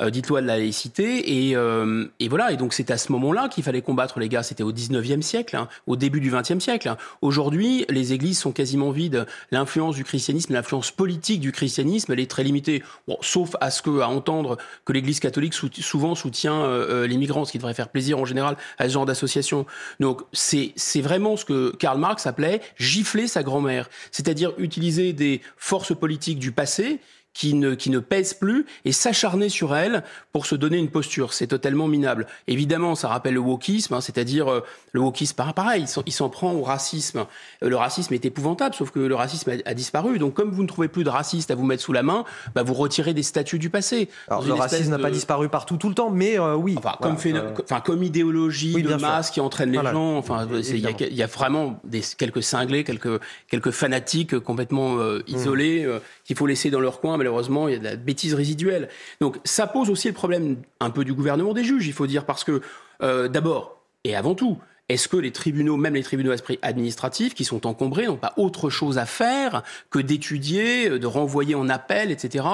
[0.00, 1.48] euh, dites-loi de la laïcité.
[1.48, 4.42] Et, euh, et, voilà, et donc c'est à ce moment-là qu'il fallait combattre les gars.
[4.42, 6.88] C'était au 19e siècle, hein, au début du 20e siècle.
[6.88, 6.96] Hein.
[7.22, 9.26] Aujourd'hui, les églises sont quasiment vides.
[9.50, 12.82] L'influence du christianisme, l'influence politique du christianisme, elle est très limitée.
[13.08, 17.44] Bon, sauf à ce que, à entendre que l'Église catholique souvent soutient euh, les migrants,
[17.44, 19.66] ce qui devrait faire plaisir en général à ce genre d'association.
[19.98, 25.94] Donc c'est vraiment ce que Karl Marx appelait gifler sa grand-mère, c'est-à-dire utiliser des forces
[25.94, 27.00] politiques du passé
[27.32, 30.02] qui ne, qui ne pèse plus et s'acharner sur elle
[30.32, 31.32] pour se donner une posture.
[31.32, 32.26] C'est totalement minable.
[32.48, 34.60] Évidemment, ça rappelle le wokisme, hein, c'est-à-dire euh,
[34.92, 37.26] le wokisme, pareil, il s'en prend au racisme.
[37.62, 40.18] Euh, le racisme est épouvantable, sauf que le racisme a, disparu.
[40.18, 42.24] Donc, comme vous ne trouvez plus de racistes à vous mettre sous la main,
[42.54, 44.08] bah, vous retirez des statuts du passé.
[44.28, 46.74] Alors, le racisme n'a pas disparu partout tout le temps, mais euh, oui.
[46.76, 47.16] Enfin, comme,
[47.62, 50.16] enfin, comme idéologie de masse qui entraîne les gens.
[50.16, 55.22] Enfin, il y, y, a vraiment des, quelques cinglés, quelques, quelques fanatiques complètement mmh.
[55.28, 55.88] isolés
[56.24, 58.88] qu'il faut laisser dans leur coin malheureusement, il y a de la bêtise résiduelle.
[59.20, 62.24] Donc ça pose aussi le problème un peu du gouvernement des juges, il faut dire,
[62.24, 62.62] parce que
[63.02, 64.56] euh, d'abord et avant tout,
[64.88, 68.98] est-ce que les tribunaux, même les tribunaux administratifs qui sont encombrés, n'ont pas autre chose
[68.98, 72.44] à faire que d'étudier, de renvoyer en appel, etc.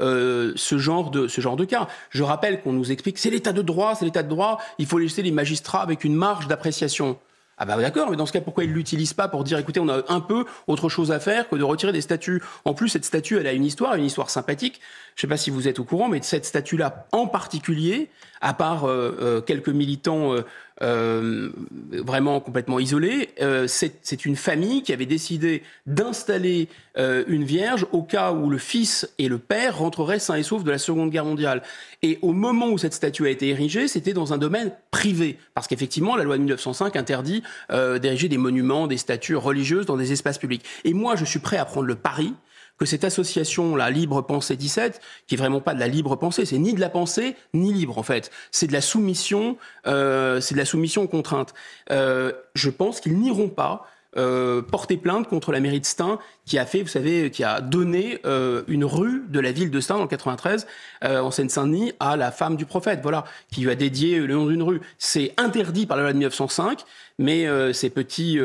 [0.00, 1.88] Euh, ce genre de ce genre de cas?
[2.10, 4.58] Je rappelle qu'on nous explique c'est l'état de droit, c'est l'état de droit.
[4.78, 7.18] Il faut laisser les magistrats avec une marge d'appréciation.
[7.62, 9.78] Ah bah d'accord, mais dans ce cas, pourquoi ils ne l'utilisent pas pour dire, écoutez,
[9.78, 12.42] on a un peu autre chose à faire que de retirer des statuts?
[12.64, 14.80] En plus, cette statue, elle a une histoire, une histoire sympathique.
[15.14, 18.08] Je ne sais pas si vous êtes au courant, mais cette statue-là en particulier,
[18.40, 20.34] à part euh, euh, quelques militants
[20.82, 21.50] euh,
[21.92, 23.28] vraiment complètement isolés,
[23.68, 29.28] c'est une famille qui avait décidé d'installer une vierge au cas où le fils et
[29.28, 31.62] le père rentreraient sains et saufs de la Seconde Guerre mondiale.
[32.02, 35.68] Et au moment où cette statue a été érigée, c'était dans un domaine privé, parce
[35.68, 40.38] qu'effectivement, la loi de 1905 interdit d'ériger des monuments, des statues religieuses dans des espaces
[40.38, 40.64] publics.
[40.84, 42.34] Et moi, je suis prêt à prendre le pari
[42.82, 46.44] que cette association, la Libre Pensée 17, qui est vraiment pas de la libre pensée,
[46.44, 49.56] c'est ni de la pensée ni libre en fait, c'est de la soumission,
[49.86, 51.54] euh, c'est de la soumission aux contraintes.
[51.92, 56.58] Euh, je pense qu'ils n'iront pas euh, porter plainte contre la mairie de Stein qui
[56.58, 58.18] a fait, vous savez, qui a donné
[58.66, 60.66] une rue de la ville de Stein en 93
[61.04, 63.22] euh, en Seine-Saint-Denis à la femme du prophète, voilà,
[63.52, 64.80] qui lui a dédié le nom d'une rue.
[64.98, 66.84] C'est interdit par la loi de 1905,
[67.20, 68.40] mais ces petits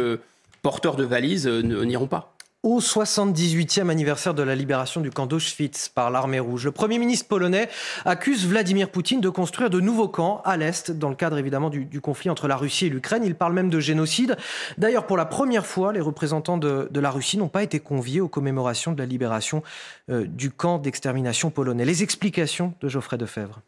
[0.62, 2.37] porteurs de valises n'iront pas
[2.68, 6.66] au 78e anniversaire de la libération du camp d'Auschwitz par l'armée rouge.
[6.66, 7.70] Le Premier ministre polonais
[8.04, 12.02] accuse Vladimir Poutine de construire de nouveaux camps à l'Est, dans le cadre évidemment du,
[12.02, 13.24] conflit entre la Russie et l'Ukraine.
[13.24, 14.36] Il parle même de génocide.
[14.78, 18.20] D'ailleurs, pour la première fois, les représentants de, de la Russie n'ont pas été conviés
[18.20, 19.64] aux commémorations de la libération
[20.10, 21.86] euh, du camp d'extermination polonais.
[21.86, 23.62] Les explications de Geoffrey Defebvre.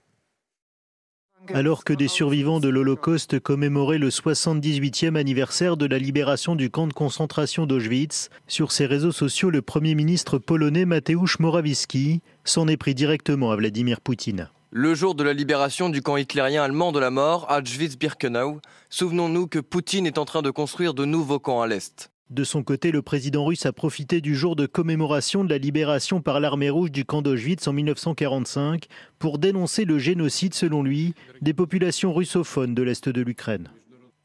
[1.53, 6.87] Alors que des survivants de l'Holocauste commémoraient le 78e anniversaire de la libération du camp
[6.87, 12.77] de concentration d'Auschwitz, sur ses réseaux sociaux, le Premier ministre polonais Mateusz Morawiecki s'en est
[12.77, 14.49] pris directement à Vladimir Poutine.
[14.71, 18.59] Le jour de la libération du camp hitlérien allemand de la mort, Auschwitz-Birkenau,
[18.91, 22.11] souvenons-nous que Poutine est en train de construire de nouveaux camps à l'Est.
[22.29, 26.21] De son côté, le président russe a profité du jour de commémoration de la libération
[26.21, 28.85] par l'armée rouge du camp d'Auschwitz en 1945
[29.17, 33.69] pour dénoncer le génocide, selon lui, des populations russophones de l'Est de l'Ukraine.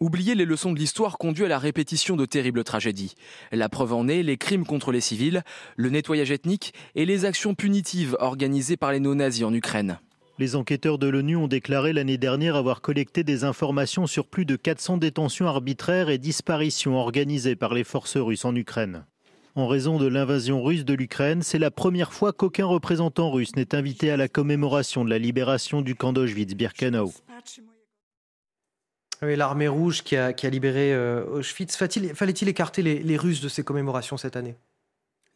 [0.01, 3.15] Oublier les leçons de l'histoire conduit à la répétition de terribles tragédies.
[3.53, 5.43] La preuve en est les crimes contre les civils,
[5.77, 9.99] le nettoyage ethnique et les actions punitives organisées par les néo-nazis en Ukraine.
[10.37, 14.57] Les enquêteurs de l'ONU ont déclaré l'année dernière avoir collecté des informations sur plus de
[14.57, 19.07] 400 détentions arbitraires et disparitions organisées par les forces russes en Ukraine.
[19.55, 23.77] En raison de l'invasion russe de l'Ukraine, c'est la première fois qu'aucun représentant russe n'est
[23.77, 27.13] invité à la commémoration de la libération du camp d'Auschwitz-Birkenau.
[29.23, 33.41] Oui, l'armée rouge qui a, qui a libéré euh, Auschwitz, fallait-il écarter les, les Russes
[33.41, 34.57] de ces commémorations cette année?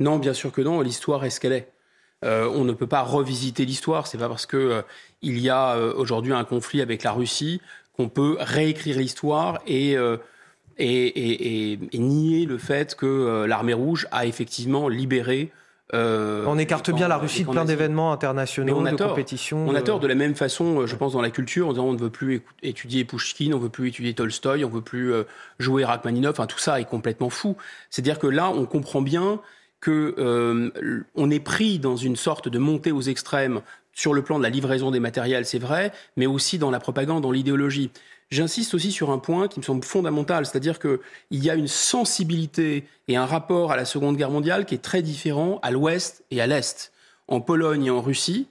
[0.01, 0.80] Non, bien sûr que non.
[0.80, 1.72] L'histoire est ce qu'elle est.
[2.25, 4.07] Euh, on ne peut pas revisiter l'histoire.
[4.07, 4.83] C'est pas parce que euh,
[5.23, 7.61] il y a euh, aujourd'hui un conflit avec la Russie
[7.97, 10.07] qu'on peut réécrire l'histoire et, et,
[10.79, 15.51] et, et, nier le fait que l'armée rouge a effectivement libéré.
[15.93, 19.09] on écarte bien la Russie de plein d'événements internationaux, de tort.
[19.09, 19.66] compétitions.
[19.66, 21.93] On a tort de la même façon, je pense, dans la culture, en disant on
[21.95, 25.12] ne veut plus étudier Pushkin, on ne veut plus étudier Tolstoï, on ne veut plus
[25.59, 26.31] jouer Rachmaninov.
[26.31, 27.57] Enfin, tout ça est complètement fou.
[27.91, 29.41] C'est-à-dire que là, on comprend bien
[29.81, 33.61] que euh, est pris dans une sorte de montée aux extrêmes
[33.93, 37.22] sur le plan de la livraison des matériels, c'est vrai, mais aussi dans la propagande,
[37.22, 37.91] dans l'idéologie.
[38.31, 40.99] J'insiste aussi sur un point qui me semble fondamental, c'est-à-dire qu'il
[41.31, 45.03] y a une sensibilité et un rapport à la Seconde Guerre mondiale qui est très
[45.03, 46.93] différent à l'Ouest et à l'Est.
[47.26, 48.47] En Pologne et en Russie,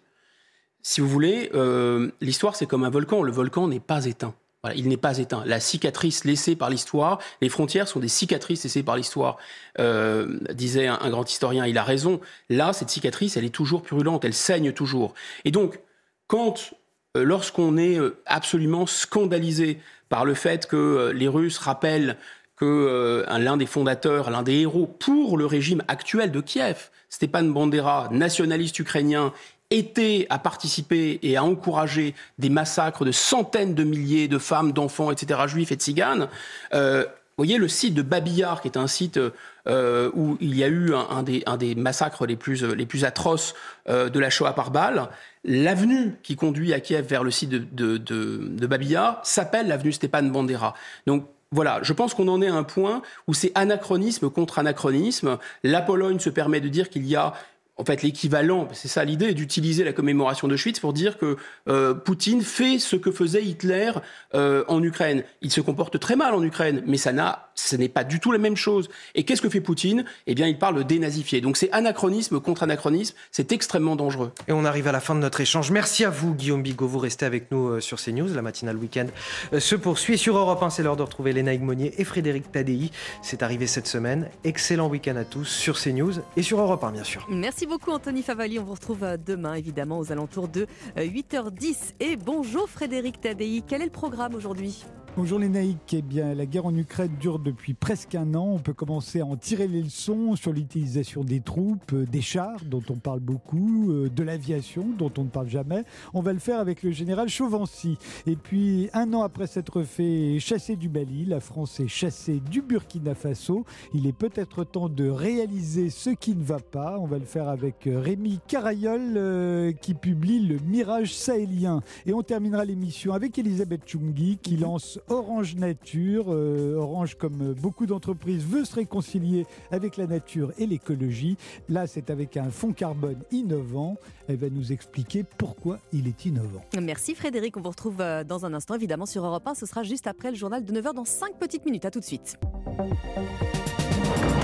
[0.82, 4.34] si vous voulez, euh, l'histoire c'est comme un volcan, le volcan n'est pas éteint.
[4.76, 5.43] Il n'est pas éteint.
[5.45, 9.38] La cicatrice laissée par l'histoire, les frontières sont des cicatrices laissées par l'histoire,
[9.80, 11.65] euh, disait un, grand historien.
[11.65, 12.20] Il a raison.
[12.49, 15.13] Là, cette cicatrice, elle est toujours purulente, elle saigne toujours.
[15.45, 15.80] Et donc,
[16.28, 16.74] quand,
[17.15, 22.18] euh, lorsqu'on est euh, absolument scandalisé par le fait que les Russes rappellent
[22.55, 28.09] que l'un des fondateurs, l'un des héros pour le régime actuel de Kiev, Stepan Bandera,
[28.11, 29.32] nationaliste ukrainien,
[29.70, 35.11] était à participer et à encourager des massacres de centaines de milliers de femmes, d'enfants,
[35.11, 36.30] etc., juifs et de tziganes.
[36.74, 37.03] Euh,
[37.38, 39.20] vous voyez le site de Babillard, qui est un site
[39.68, 43.53] euh, où il y a eu un, des, massacres les plus, plus atroces
[43.89, 45.09] euh, de la Shoah par balle.
[45.43, 50.24] L'avenue qui conduit à Kiev vers le site de, de, de, Babillard s'appelle l'avenue Stepan
[50.24, 50.74] Bandera.
[51.05, 55.38] Donc voilà, je pense qu'on en est à un point où c'est anachronisme contre anachronisme.
[55.63, 57.34] La Pologne se permet de dire qu'il y a
[57.78, 62.41] en fait l'équivalent, c'est ça l'idée, d'utiliser la commémoration d'Auschwitz pour dire que euh, Poutine
[62.41, 63.91] fait ce que faisait Hitler
[64.34, 65.23] euh, en Ukraine.
[65.41, 68.32] Il se comporte très mal en Ukraine, mais ça n'a ce n'est pas du tout
[68.32, 68.88] la même chose.
[69.15, 70.05] Et qu'est-ce que fait Poutine?
[70.28, 71.41] Eh bien, il parle de dénazifier.
[71.41, 74.32] Donc c'est anachronisme contre anachronisme, c'est extrêmement dangereux.
[74.47, 75.71] Et on arrive à la fin de notre échange.
[75.71, 76.88] Merci à vous, Guillaume Bigot.
[76.88, 78.34] Vous restez avec nous euh, sur CNews.
[78.34, 79.07] La matinale week-end
[79.53, 80.17] euh, se poursuit.
[80.17, 82.91] Sur Europe 1, c'est l'heure de retrouver Léna Monnier et Frédéric Tadei.
[83.21, 84.30] C'est arrivé cette semaine.
[84.43, 87.25] Excellent week-end à tous sur CNews et sur Europe 1, bien sûr.
[87.30, 88.59] Merci beaucoup, Anthony Favali.
[88.59, 91.93] On vous retrouve euh, demain, évidemment, aux alentours de 8h10.
[91.99, 93.63] Et bonjour, Frédéric Tadei.
[93.68, 94.86] Quel est le programme aujourd'hui?
[95.18, 98.51] Bonjour les naïcs, eh bien la guerre en Ukraine dure depuis presque un an.
[98.53, 102.63] On peut commencer à en tirer les leçons sur l'utilisation des troupes, euh, des chars
[102.63, 105.86] dont on parle beaucoup, euh, de l'aviation dont on ne parle jamais.
[106.13, 107.97] On va le faire avec le général Chauvency.
[108.28, 112.61] Et puis un an après s'être fait chasser du Mali, la France est chassée du
[112.61, 113.65] Burkina Faso.
[113.95, 116.99] Il est peut-être temps de réaliser ce qui ne va pas.
[116.99, 121.82] On va le faire avec euh, Rémi Carayol qui publie le Mirage sahélien.
[122.05, 126.26] Et on terminera l'émission avec Elisabeth Chungi qui lance Orange Nature.
[126.30, 131.38] Euh, Orange, comme beaucoup d'entreprises, veut se réconcilier avec la nature et l'écologie.
[131.70, 133.97] Là, c'est avec un fonds carbone innovant.
[134.28, 136.62] Elle va nous expliquer pourquoi il est innovant.
[136.82, 137.58] Merci Frédéric.
[137.58, 139.55] On vous retrouve euh, dans un instant, évidemment, sur Europe 1.
[139.55, 141.86] Ce sera juste après le journal de 9h dans 5 petites minutes.
[141.86, 142.38] À tout de suite.